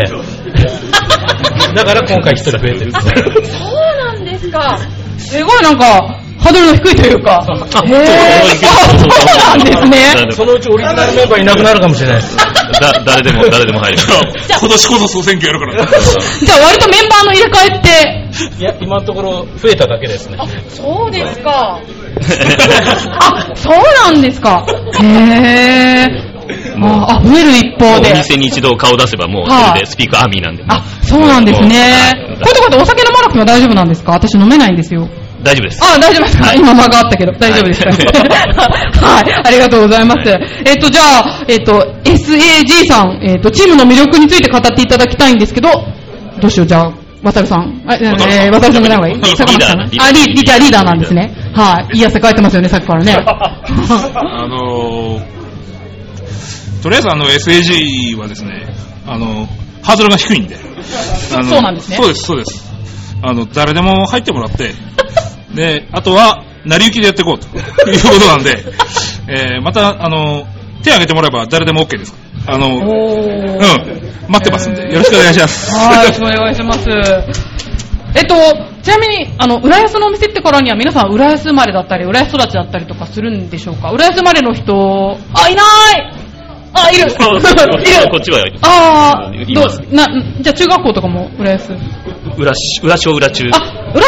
[1.74, 4.78] だから今回一人増えてるんですよそうなんですか。
[5.18, 7.44] すごいなんか、ハードルの低いというか。
[7.84, 8.56] へえ。
[8.56, 10.32] そうなんですね。
[10.32, 14.02] そのうちオリジナルメンバーいなくなるかもしれないですだ誰でも、誰でも入れる。
[14.48, 15.86] 今年こそ総選挙やるから。
[16.42, 21.78] じゃあ割とメンバーの入れ替えって、いや今のところ増えただけですねそうですか。
[23.18, 24.64] あ、そうなんですか。
[25.02, 26.30] へえ。
[26.82, 28.12] あ、あ増える一方おで。
[28.14, 30.64] 店に一度顔出せばもうそれでスピークアーミーなんで。
[31.02, 32.12] そうなんですね。
[32.42, 34.12] こういうところでお酒飲まなくても大丈夫なんですか？
[34.12, 35.08] 私飲めないんですよ。
[35.42, 35.80] 大丈夫です。
[35.82, 37.88] あ、大丈夫ですか、今間があったけど、大丈夫ですか、
[39.00, 40.38] はい、ありがとうございます。
[40.66, 45.70] えっと、じゃあ、えっと、SAG さん、えっと、チームの魅力について語っていただきたいんですけど、
[46.42, 46.92] どうしよう、じゃあ、
[47.22, 47.80] 渡るさん。
[47.86, 49.78] あ、えー、渡るさんじゃない方がいいリー坂巻さん。
[49.78, 51.32] リーダーリーダーなんですね。
[51.54, 51.98] はい。
[51.98, 53.14] いい汗かいてますよね、さっきからね。
[53.24, 55.22] あのー、
[56.82, 58.66] とりあえずあの SAG はですね、
[59.06, 59.48] あの、
[59.82, 60.56] ハードルが低いんで。
[61.32, 62.72] あのそうなんですねそうです、そうです。
[63.22, 64.74] あの、誰でも入ってもらって、
[65.54, 67.46] で、あとは、成り行きでやっていこうと
[67.90, 68.64] いうことなんで、
[69.28, 70.46] えー、また、あの、
[70.82, 72.14] 手挙げてもらえば誰でも OK です。
[72.46, 72.82] あの、うん、
[74.28, 75.74] 待ってますんで、よろしくお願いします。
[75.74, 77.69] はい、よろしくお願いします。
[78.14, 78.34] えっと、
[78.82, 83.90] ちなみに、あの、浦安のお店ってからには皆さん浦安生まれだったり、浦安育ちだったりとかするんでしょうか？
[83.92, 86.12] 浦安生まれの人、あ、いない
[86.72, 87.14] あ、いる いる
[88.10, 90.06] こっちは、あー、どう、な、
[90.40, 91.72] じゃあ中学校とかも浦安？
[92.36, 93.44] 裏し、裏小裏中。
[93.48, 93.52] 浦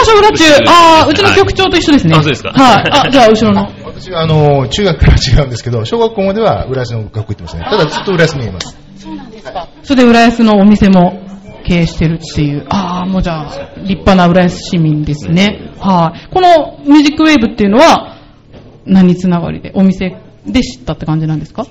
[0.04, 2.14] 小浦中、あー、うちの局長と一緒ですね。
[2.16, 3.08] あそうですかはい。
[3.08, 3.68] あ、じゃあ後ろの。
[3.84, 7.64] 私はあの、中学から違うんですけど、小学校までは浦安の学校行ってましたね。
[7.70, 8.76] ただずっと浦安にいます。
[9.82, 11.20] それで浦安のお店も
[11.62, 12.66] 経営してるっていう。
[12.70, 15.72] ああ、もうじゃあ、立派な浦安市民ですね。
[15.78, 16.32] はい。
[16.32, 18.18] このミュージックウェーブっていうのは、
[18.84, 19.72] 何つながりで？
[19.74, 21.66] お店で知ったって感じなんですか？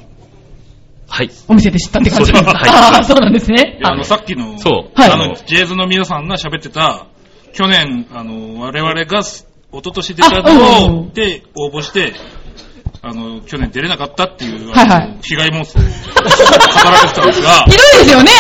[1.08, 1.30] はい。
[1.48, 3.80] お店で知ったって感じなんですかはいああ、そうなんですね。
[3.84, 7.08] あの、さっきの、そうはいあの、ジェイズの皆さんが喋ってた、
[7.54, 12.14] 去年、あの、我々がす、一昨年出たので応募して、
[13.04, 18.32] あの、去年出れなかったっていう、はいはい被害妄想を語られてたんですが、ひどいですよね。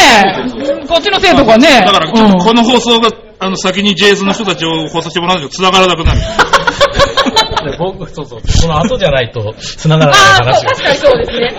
[0.87, 1.81] こっちの生徒がね。
[1.83, 3.09] だから、この放送が、
[3.39, 6.21] あの、先に JS の人たちを放送してもらわないと繋がらなくなる。
[7.63, 10.71] で僕、そうそう、その後じゃないと繋がらない話が。
[10.71, 11.55] 確かにそうですね。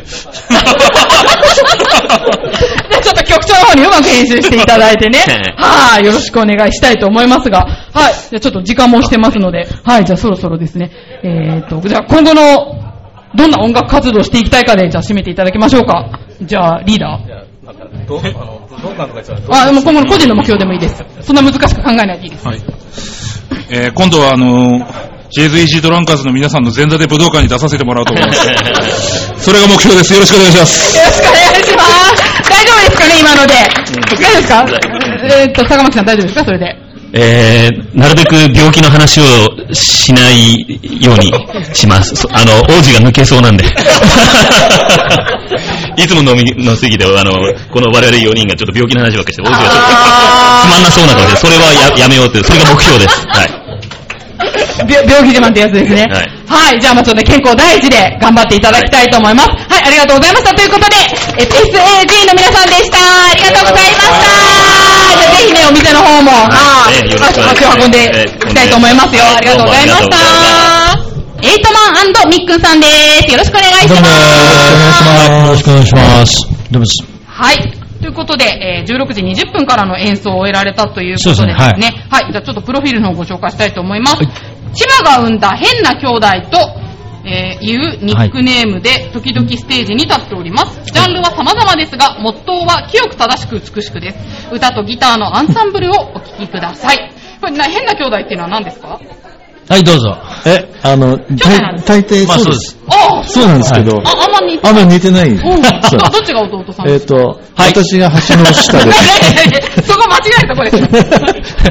[3.02, 5.18] ちょっと局長の方にうまく編集していただいてね。
[5.56, 7.66] はい、よろしくお願いしたいと思いますが。
[7.92, 9.68] はい、じゃあちょっと時間も押してますので。
[9.84, 10.90] はい、じゃあそろそろですね。
[11.22, 12.76] えーと、じゃあ今後の、
[13.34, 16.08] どんな音楽活動をしていきたいかで、じゃあ締めていただきましょうか。
[16.42, 17.50] じゃあ、リーダー。
[18.06, 21.04] どう、あの、武道館とか言ってたらあ、でも今後の個人の目標でもいいです。
[21.20, 22.46] そんな難しく考えないでいいです。
[22.46, 22.60] はい。
[23.72, 28.40] えー今度はあのージー・ドランカーズの皆さんの前座で武道館に出させてもらおうと思います。
[29.44, 30.12] それが目標です。
[30.12, 30.96] よろしくお願いします。
[30.96, 32.50] よろしくお願いします。
[32.50, 33.06] 大丈夫ですか？
[33.06, 33.54] ね、今ので。
[33.54, 33.68] 大
[34.16, 34.66] 丈夫ですか？
[35.22, 36.44] えーっと、高巻さん大丈夫ですか？
[36.44, 36.76] それで。
[37.12, 39.24] えー、なるべく病気の話を
[39.72, 40.60] しない
[41.00, 41.32] ように
[41.74, 42.14] します。
[42.16, 43.64] そ あの、王子が抜けそうなんで。
[45.96, 47.32] いつも飲みの過ぎで、あの、
[47.72, 49.76] この我々4人がちょっと病気の話ばっかりして、王子がちょっと
[50.66, 53.26] つまんなそうな顔で、それはややめようって、それが目標です。
[53.28, 53.59] はい。
[54.86, 56.06] 病病気自慢ってやつですね。
[56.10, 56.72] はい。
[56.72, 56.80] はい。
[56.80, 59.48] じゃあ、まあちょっとね、健康第一で頑張っていただきたいと思います。
[59.68, 60.54] はい、ありがとうございました。
[60.54, 60.96] ということで、
[61.38, 62.98] え SAG の皆さんでした。
[62.98, 64.40] ありがとうございました。
[65.16, 68.08] じゃあ、ぜひね、お店の方も、はい、ねよろしくお願いします足を運んでい
[68.48, 69.22] きたいと思いますよ。
[69.36, 71.00] ありがとうございました。
[71.42, 71.80] エイトマ
[72.24, 72.86] ンミックンさんで
[73.26, 73.32] す。
[73.32, 74.02] よろしくお願いします。
[75.10, 76.46] よろしくお願いします。
[76.70, 77.04] どうもです。
[77.26, 77.56] はい。
[78.00, 81.54] ということで、えー16時20分からの演奏を終えられたということでですね。
[81.54, 82.32] すねはい。
[82.32, 84.16] じゃあちょっとプロフィールの方をご紹介したいと思います。
[84.74, 86.58] 千葉が生んだ変な兄弟と、
[87.24, 90.80] えーいうニックネームで時々ステージに立っております。
[90.90, 94.48] ジャンルは様々ですが、モットーは清く正しく美しくです。
[94.50, 97.12] 歌とギターのアンサンブルをお聴きください。
[97.40, 98.98] これな変な兄弟っていうのは何ですか？
[99.70, 100.18] はい、どうぞ。
[100.46, 102.76] え、あの、大大抵そうです。
[102.88, 105.30] ああそうなんですけど、あ、あんま似てあんま似てない。
[105.30, 105.38] うん。
[105.38, 108.90] そうどどっちが弟さんえっ、と、私が橋の下で、
[109.86, 110.70] そこ間違えたとこで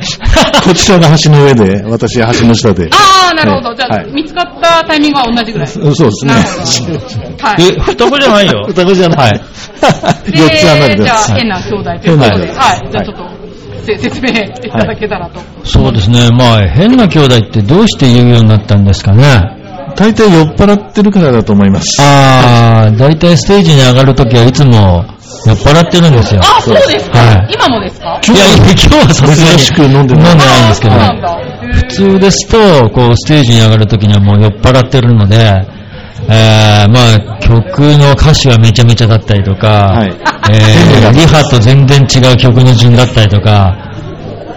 [0.02, 0.18] す。
[0.64, 2.89] こちらが橋の上で、私が橋の下で。
[2.93, 3.76] ああ、なるほど。
[3.76, 5.68] じゃあ、はい見つかったタイミングは同じぐらい。
[5.68, 6.34] そうですね。
[7.41, 7.64] はい。
[7.64, 8.66] え、双子じゃないよ。
[8.70, 9.34] 双子じゃない。
[9.34, 9.41] で、
[10.39, 11.04] 四つ離れです。
[11.04, 12.88] じゃあ、変な兄弟ということで、はい。
[12.91, 13.49] じゃあ、ちょっと、せ
[13.98, 15.40] 説明いただけたらと。
[15.64, 16.30] そうですね。
[16.32, 19.56] まあ、変な兄弟ってどうして言うようになったんですかね。
[19.96, 22.02] 大体酔っ払ってるからだと思います。
[22.02, 25.04] ああ、大体ステージに上がるときはいつも
[25.46, 26.42] 酔っ払ってるんですよ。
[26.44, 27.54] あ、そうですかはい。
[27.54, 28.20] 今もですか？
[28.26, 31.40] いや、いや今日はさすがに珍しく飲んでない飲んですけど、そうなんだ。
[31.74, 35.68] 普通ですと、こう、ステージに上がるときにはもう酔っ払ってるので、
[36.32, 40.06] えー、まあ、曲の歌詞がめちゃめちゃだったりとか、
[40.50, 43.76] えー、 リハと全然違う曲の順だったりとか、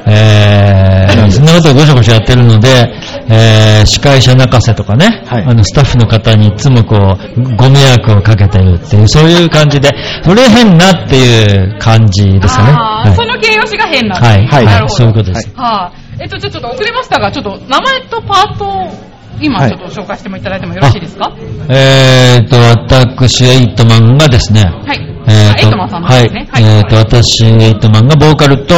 [0.07, 2.93] えー、そんなことをごしゃごしゃやってるので、
[3.31, 9.91] えー、司会者泣かせとかね、あの、スタッフの方にいつもこう、ご迷惑をかけているっていう、そういう感じで、
[10.25, 12.73] それ変なっていう感じですかね。
[12.73, 14.89] ああ、その形容詞が変なんはい、はい。
[14.89, 15.51] そういうことです。
[15.57, 16.23] はい。
[16.23, 21.33] えっと、ちょっと遅れましたが、ちょっと名前とパートを今はいちょっと紹介してもいただいてもよろしいですか？
[21.69, 24.99] えーと、私、エイトマンがですね、はい。
[25.27, 26.49] えーエイトマンさんなんはいですね。
[26.51, 26.65] はい。
[26.65, 28.75] えーと、私、エイトマンがボーカルと、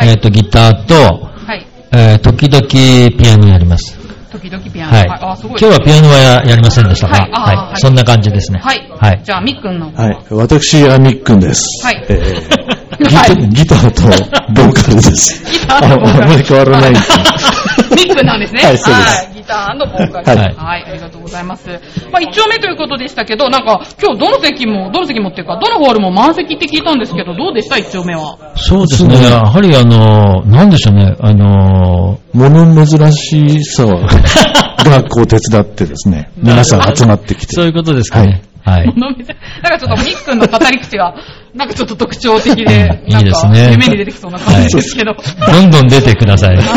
[0.00, 1.66] えーと、ギターと、はい。
[1.92, 3.98] えー、時々ピアノやります。
[4.30, 4.92] 時々ピアノ。
[4.92, 5.08] はい。
[5.08, 5.60] あ、すごい。
[5.60, 8.60] 今日はピアノはややりませんでしたが、はいそんな感じですね。
[8.60, 8.88] はい。
[8.98, 9.20] はい。
[9.22, 9.92] じゃあ、みっくんの。
[9.92, 10.18] はい。
[10.30, 11.84] 私はみっくんです。
[11.84, 12.04] はい。
[12.08, 14.02] えーギタギターと
[14.52, 15.42] ボーカルです。
[15.50, 16.90] ギターとボーカルああまり変わらない。
[16.90, 16.96] ミ
[18.10, 18.62] ックなんですね。
[18.64, 20.40] はいそうですギターのボーカル。
[20.40, 21.68] は、はいいありがとうございます。
[22.12, 27.76] まあ、一丁目ということでしたけど、なんか、今日どの席も、どの席もっていうか、どのホールも満席って聞いたんですけど、どうでした？
[27.78, 28.38] 一丁目は。
[28.56, 29.22] そうですね。
[29.22, 34.00] やはりあの、なんでしょうね、あの、物珍しさは
[34.84, 37.54] が こう手伝ってですね、皆さん集まってきて。
[37.54, 38.26] そういうことですかね。
[38.26, 38.42] はい。
[38.86, 41.14] 物見せなんかちょっとミックンの語り口が、
[41.54, 43.68] なんかちょっと特徴的で、 いいですね。
[43.70, 45.14] なんか夢に出てきそうな感じですけど。
[45.52, 46.56] どんどん出てください。
[46.56, 46.68] でも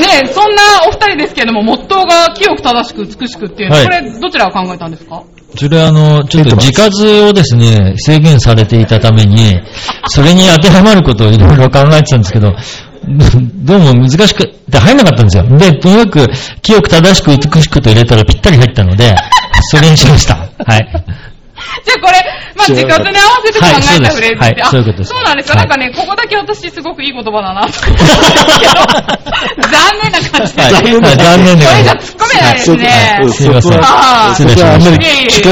[0.00, 3.84] ね、そんなお二人ですけれども、モットーが清く正しく美しくっていうの、はい。
[3.84, 5.22] これどちらが考えたんですか？
[5.56, 9.60] それはあの、ちょっと字数をですね、制限されていたために、
[10.08, 12.54] それに当てはまることをいろいろ考えてたんですけど、
[13.64, 15.58] どうも難しくて入んなかったんですよ。
[15.58, 16.30] で、とにかく
[16.62, 19.14] 清く正しく美しくと入れたらぴったり入ったので、
[19.70, 20.34] それにしました。
[20.34, 21.04] はい。
[21.84, 22.18] じゃあこれ、
[22.56, 28.72] まあ、時間に合わせて考えたフレーズって、はいそういうことですそうなんですか、はいなんかね、ここだけ私すごくいい言葉だなと思ったんですけど、
[29.70, 30.62] 残念な感じで。
[30.62, 32.86] はい残念な残念なこれじゃ突っ込めないですね。
[32.86, 35.50] はいすいませんあー失礼しましたそこはあんまり聞か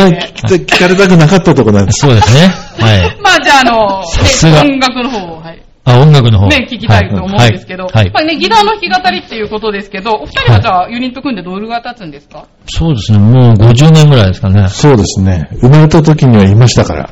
[0.48, 2.00] 聞聞かれたくなかったところなんです。
[2.00, 2.50] そうですね。
[2.78, 3.16] はい。
[3.22, 4.03] まあじゃああの、
[4.61, 5.61] 音楽の方を、はい。
[5.84, 6.46] あ、音楽の方。
[6.48, 7.94] ね、聞きたいと思うんですけど、はい。
[7.94, 12.46] はいまあね、ギターの弾き語りっていうことですけど、お二人はじゃあユニット組んでどれぐらい経つんですか？
[12.66, 14.68] そうですね、もう50年ぐらいですかね。
[14.68, 15.48] そうですね。
[15.60, 17.10] 生まれた時にはいましたから、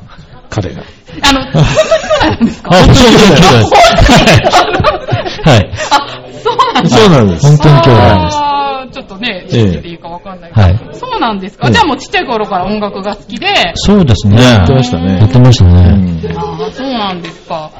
[0.48, 0.82] 彼が。
[1.28, 2.70] あの、 本当にそうなんですか？
[2.72, 5.40] あ、本当に兄弟です。
[5.48, 5.70] はい。
[5.90, 7.46] あ、そうなんですそうなんです。
[7.46, 8.36] 本当に兄弟です。
[8.38, 14.40] あーちょっとね、ええ信じていいかわかんないけど、はいそうなんですか、ええじゃあもうちっちゃい頃から音楽が好きで、そうですね。
[14.42, 16.34] やってましたねやってましたね。
[16.36, 17.70] ああ、そうなんですか。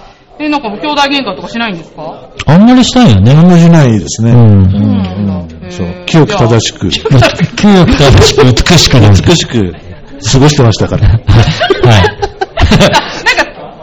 [0.41, 2.31] え、なんかもう兄弟喧嘩とかしないんですか？
[2.47, 3.33] あんまりしたいよね。
[3.33, 4.33] あんまりないですね。
[4.33, 4.39] うん。
[4.39, 5.87] うんそう。
[6.07, 6.89] 清く正しく。
[6.89, 7.03] 清
[7.87, 9.73] く正しく美しく美しく
[10.33, 11.09] 過ごしてましたから。
[11.09, 11.21] はい。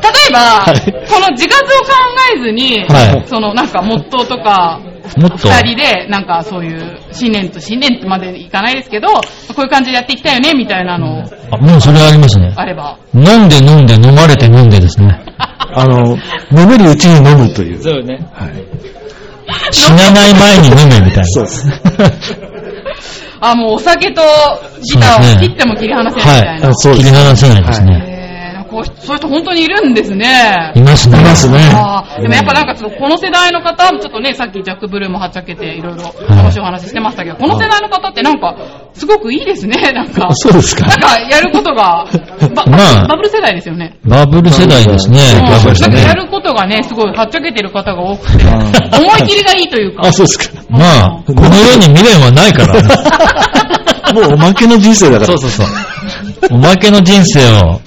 [0.03, 0.65] 例えば、
[1.07, 1.93] この自活を考
[2.35, 4.81] えずに、はいそのなんかモットーとか、
[5.17, 5.47] もっと。
[5.47, 9.21] 二人で、なんかそういう、新年と新年までいかないですけど、こ
[9.59, 12.53] ういう感じでやっていきたいよね、みたいなのあ、もうそれありますね。
[12.57, 12.97] あれば。
[13.13, 15.23] 飲んで飲んで飲まれて飲んでですね。
[15.37, 16.17] あの、
[16.51, 17.81] 飲めるうちに飲むという。
[17.81, 18.19] そうね。
[19.71, 21.25] 死なない前に飲めみたいな。
[21.25, 21.67] そうです。
[23.39, 24.21] あ、もうお酒と
[24.81, 26.73] ギターを切っても切り離せないみたいな。
[26.73, 28.03] 切り離せないですね。
[28.07, 28.16] えー
[28.67, 30.71] こうそういう人本当にいるんですね。
[30.75, 31.19] いますね。
[31.19, 31.57] いますね。
[32.21, 38.55] でもやっぱなんかちょっとこの世代の方、ちょっとね、さっきジャック・ブルーもはっちゃけていろいろ楽しいお話してましたけど、この世代の方ってなんか、
[38.93, 40.29] すごくいいですね、 なんか。
[40.33, 42.05] そうですかなんかやることが、
[42.55, 43.97] ばまあバブル世代ですよね。
[44.05, 45.19] バブル世代ですね。
[45.39, 46.15] うんバブル世なんかや代。
[46.15, 50.07] ることがね、すごいはっちゃけてる方が多くて、思い切りがいいというか。
[50.07, 50.61] あ、そうですか。
[50.69, 52.89] まあ、この世に未練はないからね。
[54.13, 55.25] もうおまけの人生だから。
[55.25, 55.67] そうそうそう。
[56.51, 57.81] おまけの人生を、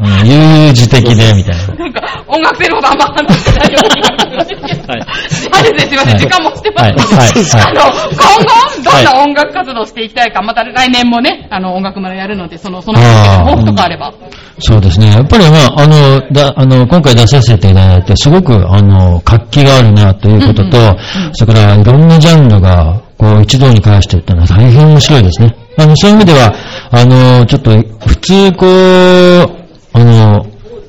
[0.00, 1.74] うん、悠々自適で、みたいな。
[1.74, 4.92] なんか、音楽性のことあんま話してないような気がするけど。
[4.92, 14.12] あれですいません、時間もしてますので、はいはいあの、今後、どんな音楽活動していきたいか、また来年もね、あの、音楽村やるので、その、その、抱負とかあれば。
[14.58, 15.12] そうですね。
[15.12, 20.96] やっぱりまあ、あの、だ、あの、今回出させていただいて、すごく、あの、活気があるな、ということと、
[21.32, 25.54] それから、いろんなジャンルが、こう、一堂に会してるっていうのは大変面白いですね。
[25.78, 26.54] あの、そういう意味では、
[26.90, 27.70] あの、ちょっと、
[28.06, 29.63] 普通、こう、
[29.94, 30.46] あの、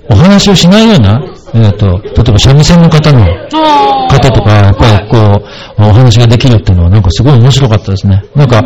[0.10, 1.22] お話をしないような、
[1.54, 3.26] えっ、と、例えば三味線の方の
[4.10, 5.18] 方とか、やっぱりこ
[5.78, 8.24] う、お話ができるっていうのはなんかすごい面白かったですね。
[8.36, 8.62] なんか、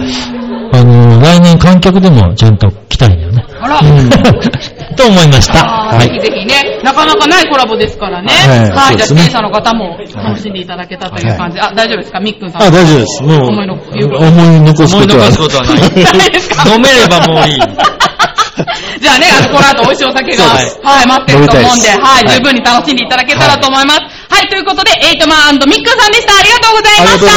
[0.71, 3.45] あの、来年観客でもちゃんと来たいんだよね。
[3.59, 3.79] あら、
[4.95, 5.65] と思いました。
[5.65, 6.09] はい。
[6.09, 8.29] ひぜひね、なかなかないコラボですからね。
[8.29, 11.61] はいはい、じゃあ、そうですね審査の方も楽しんでいただけたという感じで。
[11.61, 12.19] あ、大丈夫ですか？
[12.19, 12.63] みっくんさん。
[12.63, 13.23] あ、大丈夫です。
[13.23, 15.25] もう、思い残すことは。
[15.25, 15.75] 思い残すことはない
[16.75, 17.59] 飲めればもういい。
[18.99, 24.01] じゃあね、あの、この後美味しいお酒が、はい、待ってると思うんで、はい、はい十分に楽しんでいただけたらと思います。
[24.29, 26.35] はい、ということで、エイトマンミックさんでした。
[26.37, 27.31] ありがとうございました。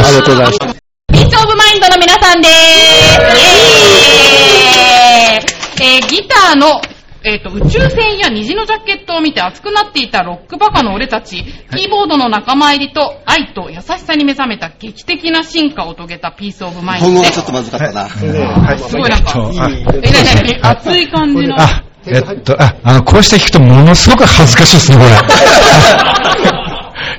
[0.00, 0.66] ありがとうございました。
[1.12, 3.38] ピースオブマインドの皆さんでーす。
[3.38, 6.80] イエーイえー、ギターの、
[7.22, 11.44] えっ、と、宇宙船や虹のジャケットを見て熱くなっていたロックバカの俺たち、
[11.76, 18.08] キーボードの仲間入りと愛と優しさに目覚めた劇的な進化を遂げたピースオブマインドで今後がちょっとまずかったな。
[18.08, 21.60] すごいなんか、あえ、なになに熱い感じの。
[21.60, 26.50] あ、えっと、あ、あの、こうして聞くとものすごく恥ずかしいですね、これ。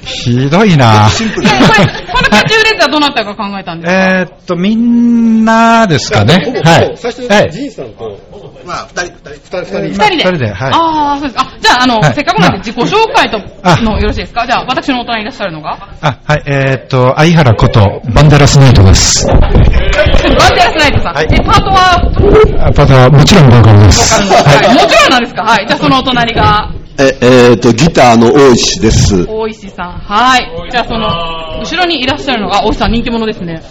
[0.03, 4.19] ひどいなこのキャッチフレーズはどなたが考えたんですか？
[4.19, 6.61] えーっと、みんなですかね。
[6.63, 6.97] はい。
[6.97, 7.51] 最初はい。
[7.51, 8.19] ジンさんと、
[8.65, 9.89] まあ、二人、二人、二人、二人で。
[9.89, 11.41] 二人ではいああ、そうです。
[11.41, 14.45] あ、じゃあ、あの、はいせっかくなんで自己紹介とあのよろしいですか？
[14.45, 19.25] じゃあ、私のお隣にいらっしゃるのがあ、はい、えーっと、相原こと、バンデラスナイトです。
[19.27, 21.17] バンデラスナイトさん。
[21.19, 24.13] え、パートは、あ、パター、もちろんボーカルです。
[24.13, 25.43] はい、もちろんなんですか？
[25.43, 25.67] はい。
[25.67, 26.69] じゃあ、そのお隣が、
[26.99, 29.25] え、えーと、ギターの大石です。
[29.27, 29.91] 大石さん。
[29.93, 30.71] はい。
[30.71, 33.61] じゃあ、その、後ろにいらっしゃるのが、大石さん人気者ですね。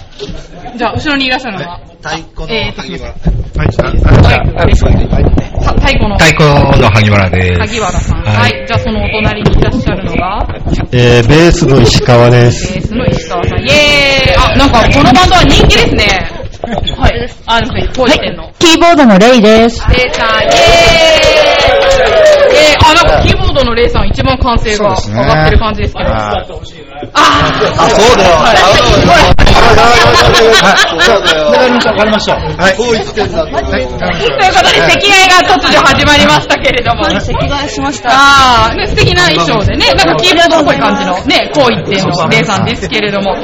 [0.77, 3.41] じゃあ、後ろにいらっしゃるのが、太鼓のえーと、すみません。
[3.57, 3.83] はい、さ
[5.75, 7.61] 太鼓の、太鼓の萩原です。
[7.61, 8.23] 萩原さん。
[8.23, 8.67] はいはい。
[8.67, 10.47] じゃあ、そのお隣にいらっしゃるのが、
[10.93, 12.73] えー、ベースの石川です。
[12.73, 13.59] ベースの石川さん。
[13.61, 13.73] イェーイ
[14.37, 16.05] あ、なんか、このバンドは人気ですね。
[16.97, 17.29] はい。
[17.47, 18.51] あ、なんか、こうしてんの。
[18.59, 19.85] キーボードのレイです。
[19.91, 21.30] レイさん、イェーイ
[22.61, 26.11] えー、あ、なんかキーボードのレイさん一番歓声が上がってる感じですけど。
[26.11, 26.45] あ
[27.15, 28.37] あ、そうだよ。
[28.37, 28.53] わ
[31.57, 32.35] かりました、わかりました。
[32.37, 32.77] はい。
[32.77, 33.25] ということで、
[34.91, 37.05] 席替えが突如始まりましたけれども。
[37.21, 38.11] 席替えしました。
[38.11, 43.33] ああ、ね、素敵な衣装でね、なんかキーボードっぽい感じのね、こう言ってのレイさんですけれども。
[43.33, 43.41] はい。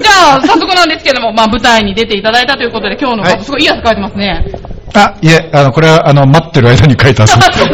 [0.00, 3.44] じゃあ、早速なんですけども、まあ舞台に出ていただいたということで、今日のはい。
[3.44, 4.71] すごいいい汗かいてますね。
[4.94, 7.38] あ、いえ、あの、これは、あの、待ってる間に書いたんです。
[7.58, 7.68] そう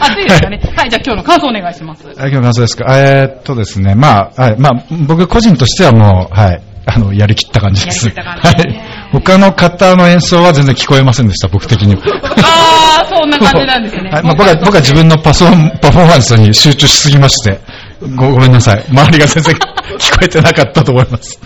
[0.00, 0.60] 暑いですかね。
[0.76, 2.04] はい、じゃあ今日の感想お願いします。
[2.06, 2.84] あ今日の感想ですか？
[2.98, 4.72] えーっとですね、まあ、はい、まあ、
[5.06, 8.06] 僕個人としてはもう、はい、あの、やりきった感じです。
[8.08, 8.80] やりきった感じはい。
[9.12, 12.02] 他の方の演奏は全然聞こえませんでした、僕的には。
[12.42, 14.10] ああ、そそんな感じなんですね。
[14.10, 17.58] はいまあ、僕は僕は自分のパソパフォーマンスに集中しすぎまして、
[18.16, 18.84] ごごめんなさい。
[18.90, 19.54] 周りが全然
[19.98, 21.38] 聞こえてなかったと思います。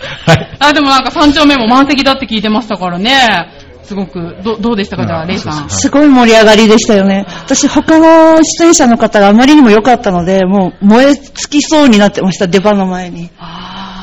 [0.59, 3.47] あ、でもなんか三丁目も満席だって聞いてましたからね。
[3.85, 5.69] すごく、どどうでしたか、じゃあ、レイさん。
[5.69, 7.25] すごい盛り上がりでしたよね。
[7.27, 13.29] 私、他の出演者の方があまりにも良かったので、もう燃え尽きそうになってました、出番の前に。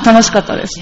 [0.04, 0.80] 楽しかったです。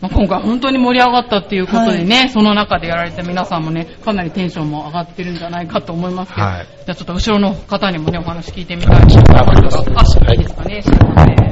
[0.00, 10.18] まあ、今回本当に盛り上がったっていうことでね、その中でやられた皆さんもね、かなりテンションも上がってるんじゃないかと思いますけど、はいじゃあちょっと後ろの方にもね、お話聞いてみたいと思います。
[10.26, 11.44] あ、いいですかね、すいません。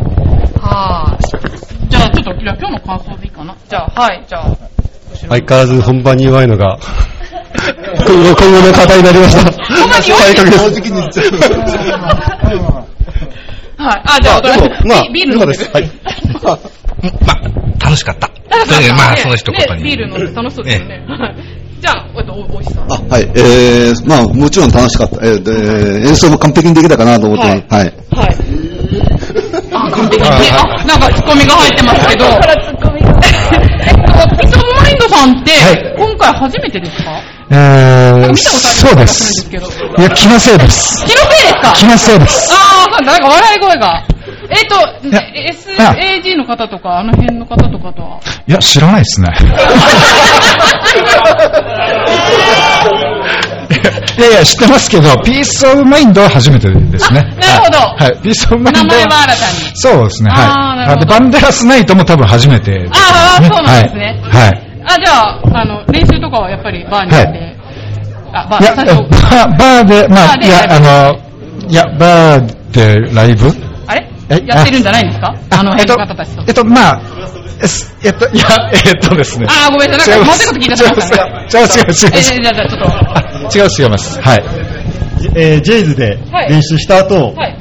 [0.60, 1.88] はい。
[1.88, 3.56] じゃあちょっと、じゃあ今日の感想でいいかな。
[3.66, 4.56] じゃあ、はい、じゃあ、
[5.14, 6.78] 相変わらず本番に弱いのが、
[8.06, 9.52] 今後、の課題になりました。
[9.76, 11.20] 本番に弱いです正直に言っち
[13.76, 14.02] はい。
[14.04, 15.70] あ、じゃあ、でもまあビビール飲んでる。
[15.72, 15.90] はい。
[16.42, 16.58] まあ、
[17.84, 18.30] 楽しかった。
[18.48, 19.82] まあ、その一言に。
[19.82, 21.04] ねビール飲んで楽しそうですよね。
[21.08, 22.92] はいじゃあ、えっと、おおいしさん。
[22.92, 25.16] あはい、えー、まあ、もちろん楽しかった。
[25.26, 27.74] えーで演奏も完璧にできたかなと思ってます。
[27.74, 27.92] はい。
[28.12, 28.36] はい。
[29.74, 30.50] あ、完璧にね。
[30.52, 32.24] あ、なんかツッコミが入ってますけど。
[33.22, 33.94] えっ
[34.28, 35.52] と、ピソマインドさんって、
[35.96, 37.20] 今回初めてですか？
[37.50, 37.56] えー、見
[38.22, 39.48] たことあるそうです。
[39.50, 39.56] 気
[40.28, 41.04] のせいです。
[41.06, 41.72] 気のせいですか？
[41.76, 42.48] 気のせいです。
[42.52, 44.02] ああ、なんか笑い声が。
[44.50, 44.94] えっと、あ
[45.94, 48.20] SAG の方とか、あの辺の方とかとは？
[48.46, 49.28] いや、知らないですね。
[54.18, 57.22] いやいや、知ってますけど、ピースオブマインドは初めてですね。
[57.40, 57.78] なるほど。
[57.78, 59.76] はい、はいピースオブマインド名前は新たに。
[59.76, 60.76] そうですね、は。
[60.76, 62.88] ないあで、バンデラスナイトも多分初めてね。
[62.92, 64.20] ああ、そうなんですね。
[64.22, 64.42] はい。
[64.42, 64.62] はい。
[64.84, 67.56] あ、じゃあ、あの、練習とかはやっぱりバーに行って、
[68.32, 71.18] あ、バー、いや、バーで、まあ、いや、あの、
[71.68, 73.52] いや、バーでライブ？
[73.86, 74.08] あれ？
[74.30, 75.34] えやってるんじゃないんですか？
[75.50, 76.42] あの辺の方たちと。
[76.46, 77.00] えっと、まあ、
[77.62, 78.46] えすえっと、いや、
[78.86, 79.46] えっとですね。
[79.48, 81.94] あーごめんなさいなんかもうちょっと聞いてしまったね違う、違う、違う。
[82.14, 83.31] え、じゃあちょっと。
[83.54, 84.20] 違う、違います。
[84.20, 84.44] はい。
[85.36, 86.18] えージェイズで
[86.48, 87.56] 練習した後、はい。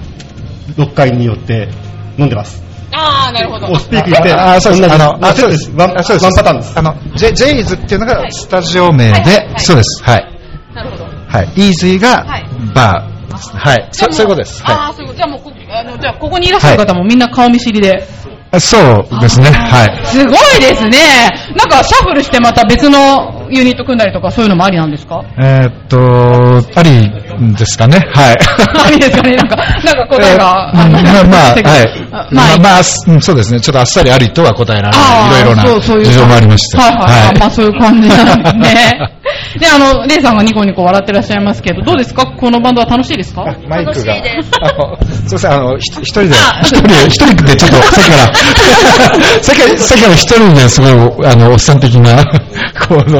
[0.78, 1.70] 6回によって
[2.18, 2.62] 飲んでます。
[2.94, 3.68] ああ、なるほど。
[3.68, 4.94] おスピーク言って、あ、そうです。
[4.94, 5.72] あの、ワンセットです。
[5.76, 6.80] ワンあそうですワンパターンです。
[6.80, 10.04] あの、ジェジェイズっていうのがスタジオ名で、そうです。
[10.04, 10.40] はい。
[10.74, 11.06] なるほど。
[11.06, 11.48] はい。
[11.56, 13.12] イーズイがはいバー。
[13.58, 13.88] はい。
[13.92, 14.64] そそういうことです。
[14.64, 15.18] はああ、そういうこと。
[15.18, 18.04] じゃあもうこ、あの、じゃあ、ここにいらっしゃる方もみんな顔見知りで。
[18.54, 18.60] い。
[18.60, 19.50] そうですね。
[19.50, 20.06] はい。
[20.06, 21.30] すごいですね。
[21.56, 25.24] なんか、シャッフルしてまた別のユニット組んだりとか、そういうのもありなんですか？
[25.40, 27.10] えーっと、あり
[27.56, 27.98] ですかね。
[28.14, 28.38] はい。
[28.86, 31.90] ありですかねなんか、なんか答えが、あのまあ、まあ、 はい。
[32.12, 33.60] ままああ、まあ、うんそうですね。
[33.60, 35.42] ちょっとあっさりありとは答えられあーない。
[35.42, 36.78] いろいろそうそういうな事情もありまして。
[36.78, 37.40] はいはいはい。
[37.40, 39.00] まあそういう感じなんですね。
[39.60, 42.26] で、あの、レイさんがニコニコ笑ってらっしゃいますけど、どうですか？
[42.26, 43.46] このバンドは楽しいですか？
[43.68, 44.14] マイクが。
[44.14, 44.18] あ
[44.78, 44.98] の、
[45.28, 48.34] すいません、あの、ひ一人で、一人で、一人でちょっと、さっきから、
[49.42, 50.88] さっきから、さっきから一人ですご
[51.24, 52.24] い、あの、おっさん的な、
[52.88, 53.20] この、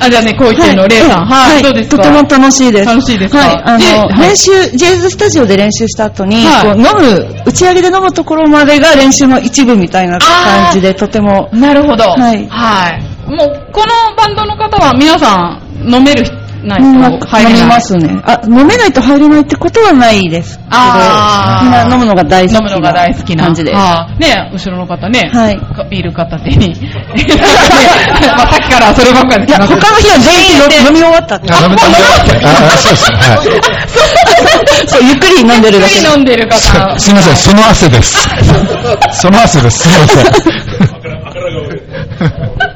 [0.00, 1.26] あ、じゃあね、こう言ってるの、レイさん。
[1.26, 1.62] はい。
[1.62, 1.96] どうですか？
[1.98, 2.86] とても楽しいです。
[2.86, 3.38] 楽しいですか？
[3.38, 3.62] はい。
[3.64, 11.48] あの、練習、ジェイズスタジオで練習した後に、はいこう飲む、打ち上げで飲むところまでが練習の一部みたいな感じで、とても。
[11.52, 12.04] なるほど。
[12.04, 12.48] はい。
[12.48, 13.02] はい。
[13.30, 17.60] もう、このバンドの方は皆さん飲める人ないと入れない。
[17.60, 18.20] 飲みますね。
[18.24, 23.76] あ、飲めないと入れないってことはないですけど、あーみんな飲むのが大好き飲むのが大好きな感じです。
[23.76, 25.30] はあね後ろの方ね。
[25.32, 26.74] はいかビール片手に。
[28.36, 31.52] まあさっきからそればっかりですいや、他の日は全員飲み終わったって。
[31.52, 32.02] あ、飲めたんだあ、
[32.76, 33.12] そうです。
[33.12, 33.38] はい。
[34.86, 36.98] そう、ゆっくり飲んでるだけゆっくり飲んでる方。
[36.98, 38.28] すいません、その汗です。
[39.12, 39.78] その汗です。
[39.78, 40.24] すいません。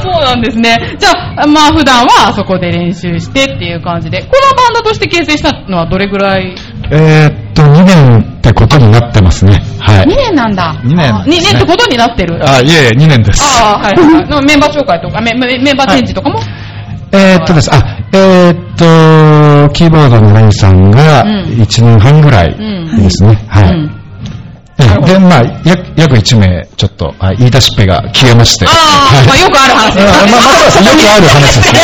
[0.00, 0.96] そうなんですね。
[0.98, 1.10] じゃ
[1.42, 6.54] あ、まあ普段はあそこで練習してっていう感じで、このバンドとして結成したのはどれぐらい？
[6.90, 9.62] えーっと、2年ってことになってますね。
[9.80, 10.08] はい ?2。
[10.16, 10.80] 年なんだ。
[10.84, 12.38] 二年あ2年ってことになってる？
[12.48, 13.42] あ、いえいえ、2年です。
[13.42, 14.44] ああ、はいはい。
[14.46, 16.40] メンバー紹介とか、メメメンバーチェンジとかも、
[17.12, 17.82] えーっとです、あ、
[18.12, 21.30] えーっと、キーボードのレイさんがうん
[21.62, 22.54] 1年半ぐらい
[22.98, 23.38] ですね。
[23.48, 23.70] はい。
[23.70, 24.07] うんえ
[24.78, 28.66] で、まあ、約約1名、ちょっと、はい言い出しっぺが消えまして。
[28.66, 30.06] ああ、まあよくある話です。
[30.06, 31.80] まあまあよくある話ですね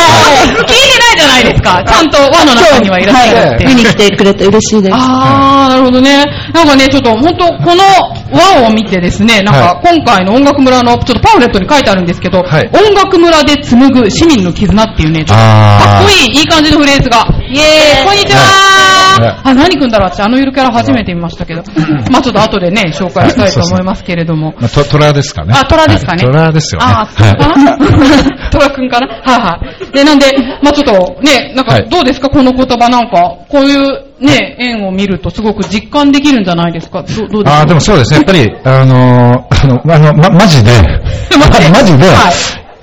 [0.59, 1.83] 聞いてないじゃないですか。
[1.85, 3.65] ちゃんと輪の中にはいらっしゃるって。
[3.67, 4.95] 見に来てくれて嬉しいです。
[4.95, 6.25] ああ、なるほどね。
[6.53, 7.83] なんかね、ちょっと本当この
[8.31, 17.27] 輪を見てですね、なんか今回の音楽村のちょっとパンフレットに書いてあるんですけど、はい音楽村で紡ぐ市民の絆っていうね、ちょっとかっこいい、いい感じのフレーズが。
[17.51, 20.11] イエーイこんにちははいあ、何くんだろう？
[20.11, 21.63] 私あのゆるキャラ初めて見ましたけど。
[22.11, 24.55] まあちょっと後でね、 紹介したいと思いますけれども。
[24.59, 25.55] まあ、トトラですかね。
[25.57, 26.25] あ、トラですかね。
[26.25, 26.87] はいトラですよね。
[26.89, 27.79] ああ、そうかはな
[28.51, 29.07] トラくんかな？
[29.07, 29.59] はいは
[29.93, 29.93] い。
[29.97, 30.27] で、なんで、
[30.63, 37.03] まあちょっとね、なんかはいどうですか、この言葉なんか、こういうね、縁を見るとすごく実感できるんじゃないですか？
[37.03, 37.59] どどうですか？
[37.59, 38.17] ああ、でもそうですね。
[38.19, 40.71] やっぱり、あのー、あの、あの、ま、マジで、
[41.73, 42.07] マジで、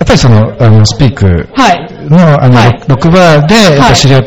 [0.04, 1.88] ぱりその、あの、スピークはい。
[2.10, 4.22] の、あの、はい6バーで、やっぱ知り合っ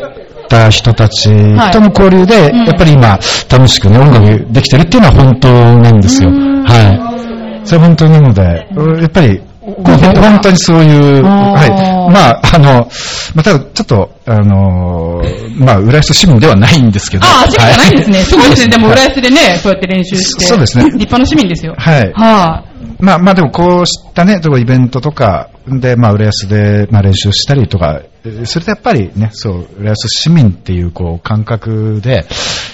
[0.48, 1.28] た人たち
[1.72, 3.18] との交流で、うんやっぱり今、
[3.50, 6.30] 楽しくね、音楽できてるっていうのは本当なんですよ。
[6.30, 7.66] はい。
[7.66, 12.12] それ本当なので、やっぱり、本当にそういう、はい。
[12.12, 12.88] まあ、あの、
[13.34, 17.26] まあ、ただちょっと、あのー、まあ、浦安市民ではないんですけど。
[17.26, 18.18] ああ、市民じゃないんですね。
[18.18, 18.68] はすごいですね。
[18.68, 20.44] でも、はい浦安でね、そうやって練習して。
[20.44, 21.74] そうですね立派な市民ですよ。
[21.76, 22.12] はい。
[22.14, 22.64] は
[22.98, 32.26] まあまあでもこうしたね、イベントとかで、まあ浦安で、まあ練習したりとか、えーそれでやっぱりね、そう、浦安市民っていうこう感覚で、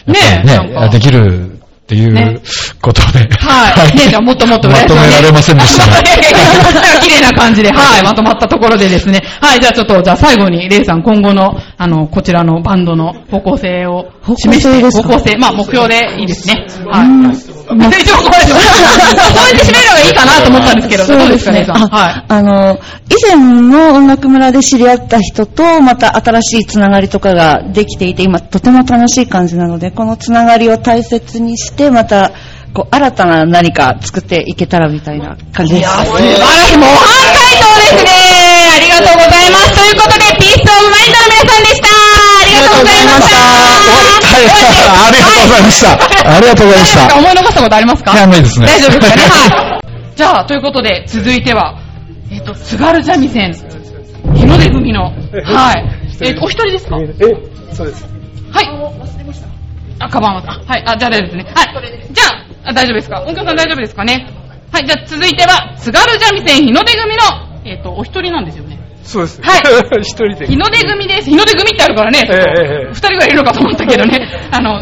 [0.06, 2.40] ねね、できるっていうね
[2.80, 3.96] ことで、はい。
[3.96, 6.02] ね、じゃあもっともっとまとめられませんでした ね。
[7.02, 9.22] 綺麗な感じで、 はい、まとまったところでですね。
[9.40, 14.06] はい、じゃあちょっと、じゃあ最後に、レイさん、今後の、あの、こちらのバンドの方向性を
[14.36, 16.66] 示して、方向性、まあ目標でいいですね。
[16.90, 17.51] はい。
[17.62, 21.76] 一応これ、そうやって締めるのがいいかなと思ったんですけど、どうですか、レイさん。
[21.76, 22.24] あはい。
[22.28, 22.78] あの、
[23.10, 32.32] 以前の音楽村で知り合った人と、また新しいつながりとかができていて、今とても楽しい感じなので、このつながりを大切にして、また、
[32.74, 35.90] こう、新たな何か作っていけたらみたいな感じです。
[35.90, 36.26] 素晴ら
[36.66, 36.76] しい。
[36.78, 36.96] 模範
[37.34, 38.10] 解答ですね。
[38.74, 39.74] ありがとうございます。
[39.74, 42.01] ということで、ピースオブマインドの皆さんでした。
[42.72, 43.20] ありが
[44.16, 44.92] とうございました。
[45.06, 45.92] ありがとうございました。
[46.36, 47.16] ありがとうございました。
[47.18, 48.12] 思い残したことありますか？
[48.12, 49.22] いやないですね大丈夫ですかね。
[49.22, 49.80] は
[50.14, 50.16] い。
[50.16, 51.78] じゃあ、ということで、続いては、
[52.30, 53.52] えっ、と、津軽三味線、
[54.34, 55.04] 日の出組の、
[55.44, 55.84] はい。
[56.20, 56.96] えっ、と、お一人ですか？
[56.98, 57.04] え、
[57.74, 58.06] そうです。
[58.52, 58.68] はい。
[59.98, 60.82] あ、カバンは、あはい。
[60.86, 61.44] あ、じゃあ大丈夫ですね。
[61.54, 62.12] はい。
[62.12, 63.20] じゃあ、あ大丈夫ですか？
[63.22, 64.26] 音響さん大丈夫ですかね？
[64.72, 64.86] はい。
[64.86, 67.22] じゃあ続いては、津軽三味線日の出組の、
[67.64, 68.71] えっ、と、お一人なんですよね。
[69.02, 69.40] そうです。
[69.42, 69.62] はい。
[70.02, 70.46] 一人で。
[70.46, 71.30] 日の出組です。
[71.30, 72.92] 日の出組ってあるからね、ええええ。
[72.92, 74.80] 二人がいるのかと思ったけどね、 あの、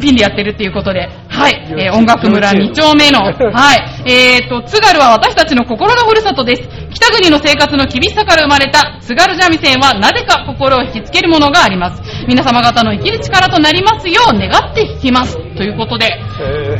[0.00, 3.30] ピンでやってるっていうことで、はい、えー音楽村2丁目の、は
[3.74, 6.62] い、えーと、津軽は私たちの心のふるさとです。
[6.92, 8.98] 北国の生活の厳しさから生まれた。
[9.00, 12.02] 津軽三味線はなぜか心を引きつけるものがあります。
[12.26, 15.36] 皆様方の生きる力となりますよう願って弾きます。
[15.56, 16.20] ということで、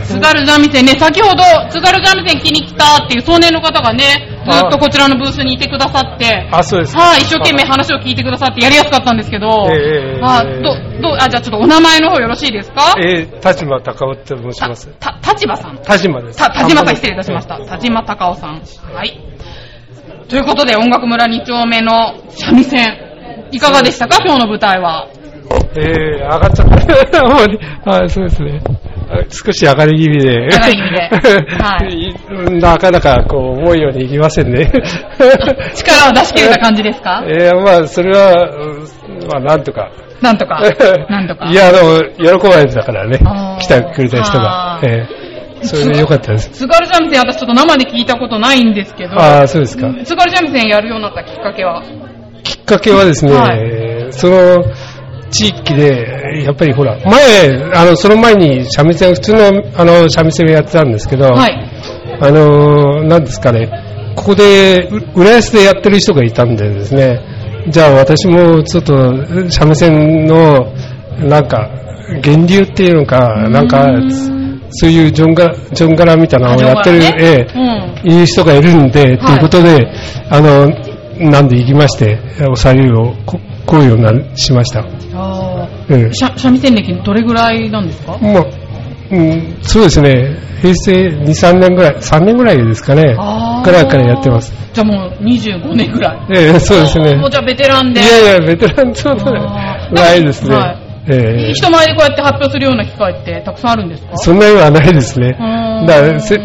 [0.05, 6.96] 津軽三味線ね、先ほど津軽三味線気に来たっていう少年の方がね、ずっとこちらのブースにいてくださって、あ、そうです。
[6.96, 12.94] はい、一生懸命話を聞いてくださってやりやすかったんですけど、ええあど、ど、あ、じゃあちょっとお名前の方よろしいですか？
[12.99, 14.88] えー、田島隆夫って申します。
[15.01, 15.78] た、立場さん。
[15.82, 16.38] 田島です。
[16.38, 17.59] た、田島さん失礼いたしました。
[17.64, 18.62] 田島隆夫さん。
[18.94, 19.20] はい。
[20.28, 24.18] ということで、音楽村2丁目の三味線、いかがでしたか？
[24.24, 25.09] 今日の舞台は。
[25.76, 27.22] えー、上がっちゃった。
[27.90, 28.61] はい、そうですね。
[29.11, 30.48] あ少し上がり気味で。
[30.48, 32.14] はい
[32.61, 34.70] なかなかこう思うようにいきませんね。
[35.74, 37.24] 力を出し切れた感じですか？
[37.28, 39.90] えー、まあ、それは、うんまあ、なんとか。
[40.20, 40.61] なんとか。
[41.09, 41.46] なんとか。
[41.50, 43.18] いや、でも、喜ばれてたからね。
[43.61, 46.50] 来てくれた人がえー、それでよかったです。
[46.50, 49.88] 津軽三味線、私ちょっと生で聞いたことないんですけど、ああ、そうですか。
[50.04, 51.82] 津軽三味線やるようになったきっかけは？
[52.42, 53.48] きっかけはですね、は
[54.11, 54.64] その
[55.31, 61.70] 地域で、やっぱりほら、前、あの、その前に三味線、普通の、あの、三味線をやってたんですけど、はい。
[62.20, 63.70] あの、なんですかね、
[64.16, 67.20] ここで、う浦安でやってる人がいたんでですね、
[67.68, 70.72] じゃあ私もちょっと、三味線の、
[71.18, 71.70] なんか、
[72.24, 73.87] 源流っていうのか、なんか、
[74.70, 79.37] そういうジョンガラ、ジョンガラみたいなのをやってる、ジョンガラえねえ、いう人がいるんで、とい。
[79.37, 79.87] うことで、
[80.31, 80.68] あの、
[81.18, 82.18] なんで行きまして、
[82.51, 84.80] おさゆをここうようになしました。
[85.14, 88.16] あええー三三味線歴どれぐらいなんですか？
[88.20, 88.44] まあ、
[89.10, 94.52] うん、そうですね、平成2、3年ぐらい、3年ぐらいですかね、あーぐらいからやってます。
[94.72, 96.18] じゃあもう25年ぐらい。
[96.36, 97.14] ええそうですね。
[97.16, 98.00] もうじゃあベテランで。
[98.00, 99.40] いやいや、ベテランそうだね。
[99.92, 100.54] ないですね。
[100.56, 100.78] はい
[101.10, 104.16] ええ人前でこうやって発表するような機会ってたくさんあるんですか？
[104.18, 105.32] そんなにはないですね。
[105.86, 106.38] だからせ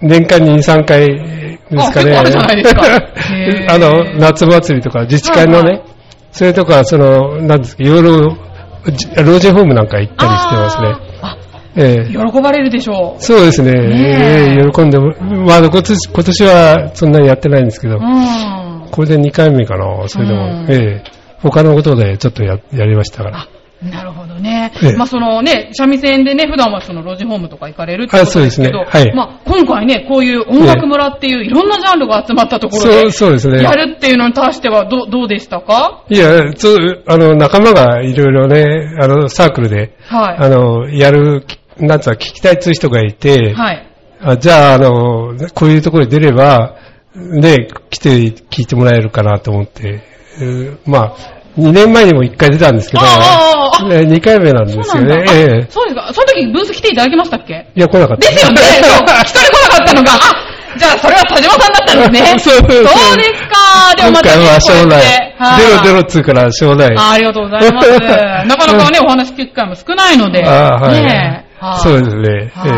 [0.00, 2.16] 年間に2、3回ですかね。
[2.16, 2.82] ああるじゃないですか
[3.74, 5.82] あの、夏祭りとか自治会のね、はい
[6.32, 8.36] それとか、その、なんですか、いろいろ、
[8.92, 10.96] じ老人ホームなんか行ったりしてますね。
[11.76, 13.22] ええ喜ばれるでしょう。
[13.22, 13.72] そうですね。
[13.72, 15.14] ねえええ喜んでも、
[15.46, 18.88] まあ、今年、今年はそんなにやってないんですけど、うん。
[18.90, 20.40] これで2回目かな、それでも。
[20.40, 23.48] うんええ他のことでちょっとややりましたから。
[23.82, 24.72] なるほどね。
[24.82, 24.96] ええ。
[24.96, 29.14] まあそのね、三味線でね、普段はその老人ホームとか行かれるってことですけど、あそうですねはい。
[29.14, 33.62] まあ今回ね、こういう音楽村っていういろんなジャンルが集まったところで、そうですね。
[33.62, 36.04] やるっていうのに対してはどどうでしたか？
[36.08, 36.76] いや、ちょ
[37.06, 40.36] あの、仲間がいろいろね、あの、サークルで、はい。
[40.38, 41.44] あの、やる、
[41.78, 43.86] なんつうか、聞きたいっていう人がいて、はい。
[44.20, 46.74] あじゃあ、あの、こういうところに出れば、
[47.14, 48.10] で、来て
[48.50, 50.02] 聞いてもらえるかなと思って、
[50.40, 51.16] えーまあ、
[51.58, 55.24] 2年前にも1回出たんですけど、あああえ2回目なんですよね。
[55.28, 56.10] ええあそうですか。
[56.14, 57.66] その時ブース来ていただきましたっけ？
[57.74, 58.30] いや、来なかった。
[58.30, 58.60] ですよね。
[58.60, 58.70] そう
[59.22, 60.18] 一人来なかったのが、あ、
[60.78, 62.38] じゃあ、それは田島さんだったんですね。
[62.38, 63.94] そうそうですか。
[63.96, 65.02] でもまたね、今回は将来
[65.58, 66.94] ゼロゼロっつうから将来。
[66.96, 67.90] あありがとうございます。
[67.90, 70.42] なかなかね、お話聞く機会も少ないので。
[70.42, 71.47] ねえはい
[71.78, 72.52] そうですね。
[72.66, 72.68] え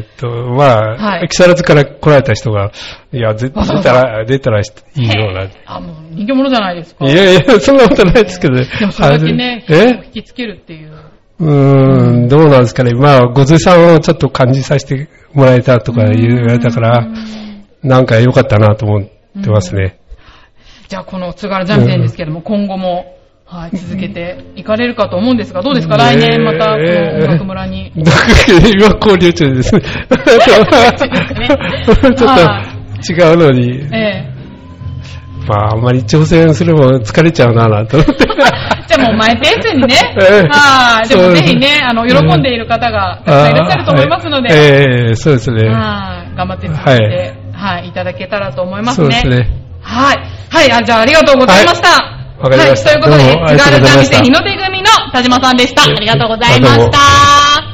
[0.00, 2.72] ーっと、まあ、はい木更津から来られた人が、
[3.12, 4.62] いや、ぜ出たら、 出たらい
[4.96, 5.46] いような。
[5.66, 7.04] あ、もう人気者じゃないですか。
[7.06, 8.66] いやいや、そんなことないですけどね。
[8.78, 9.88] でもそれだけね、え？
[10.06, 10.92] 引きつけるっていう。
[11.40, 12.92] うーん、どうなんですかね。
[12.94, 17.06] まあ、ごずさんをちょっと感じさせてもらえたとか言われたから、
[17.82, 19.98] なんか良かったなと思ってますね。
[20.88, 23.16] じゃあ、この津軽三味線ですけども、今後も、
[23.50, 27.90] はい、続けていかれるかと思うんですが、どうですか、来年また、この音楽村に。
[27.96, 28.12] 今
[28.94, 29.80] 交流中です ね。
[29.80, 32.22] ちょっと
[33.12, 34.30] 違うのに、ええ。
[35.48, 38.14] まあ、あんまり挑戦するも疲れちゃうなぁと思って。
[38.86, 39.96] じゃあもうマイペースにね。
[40.22, 41.08] ええはい。
[41.08, 44.48] でもぜひね、あの、喜んでいる方がたくさんいらっしゃると思いますので。
[44.52, 45.68] ええそうですね。
[45.68, 46.36] はい。
[46.36, 49.10] 頑張って続けて、はい、いただけたらと思いますね。
[49.10, 49.48] そうですね。
[49.82, 50.18] はい。
[50.50, 52.19] はい、あじゃあありがとうございました。
[52.40, 55.82] わかりましたはい、ということで、津軽三味線日の出組の田島さんでした。
[55.82, 57.69] ありがとうございました。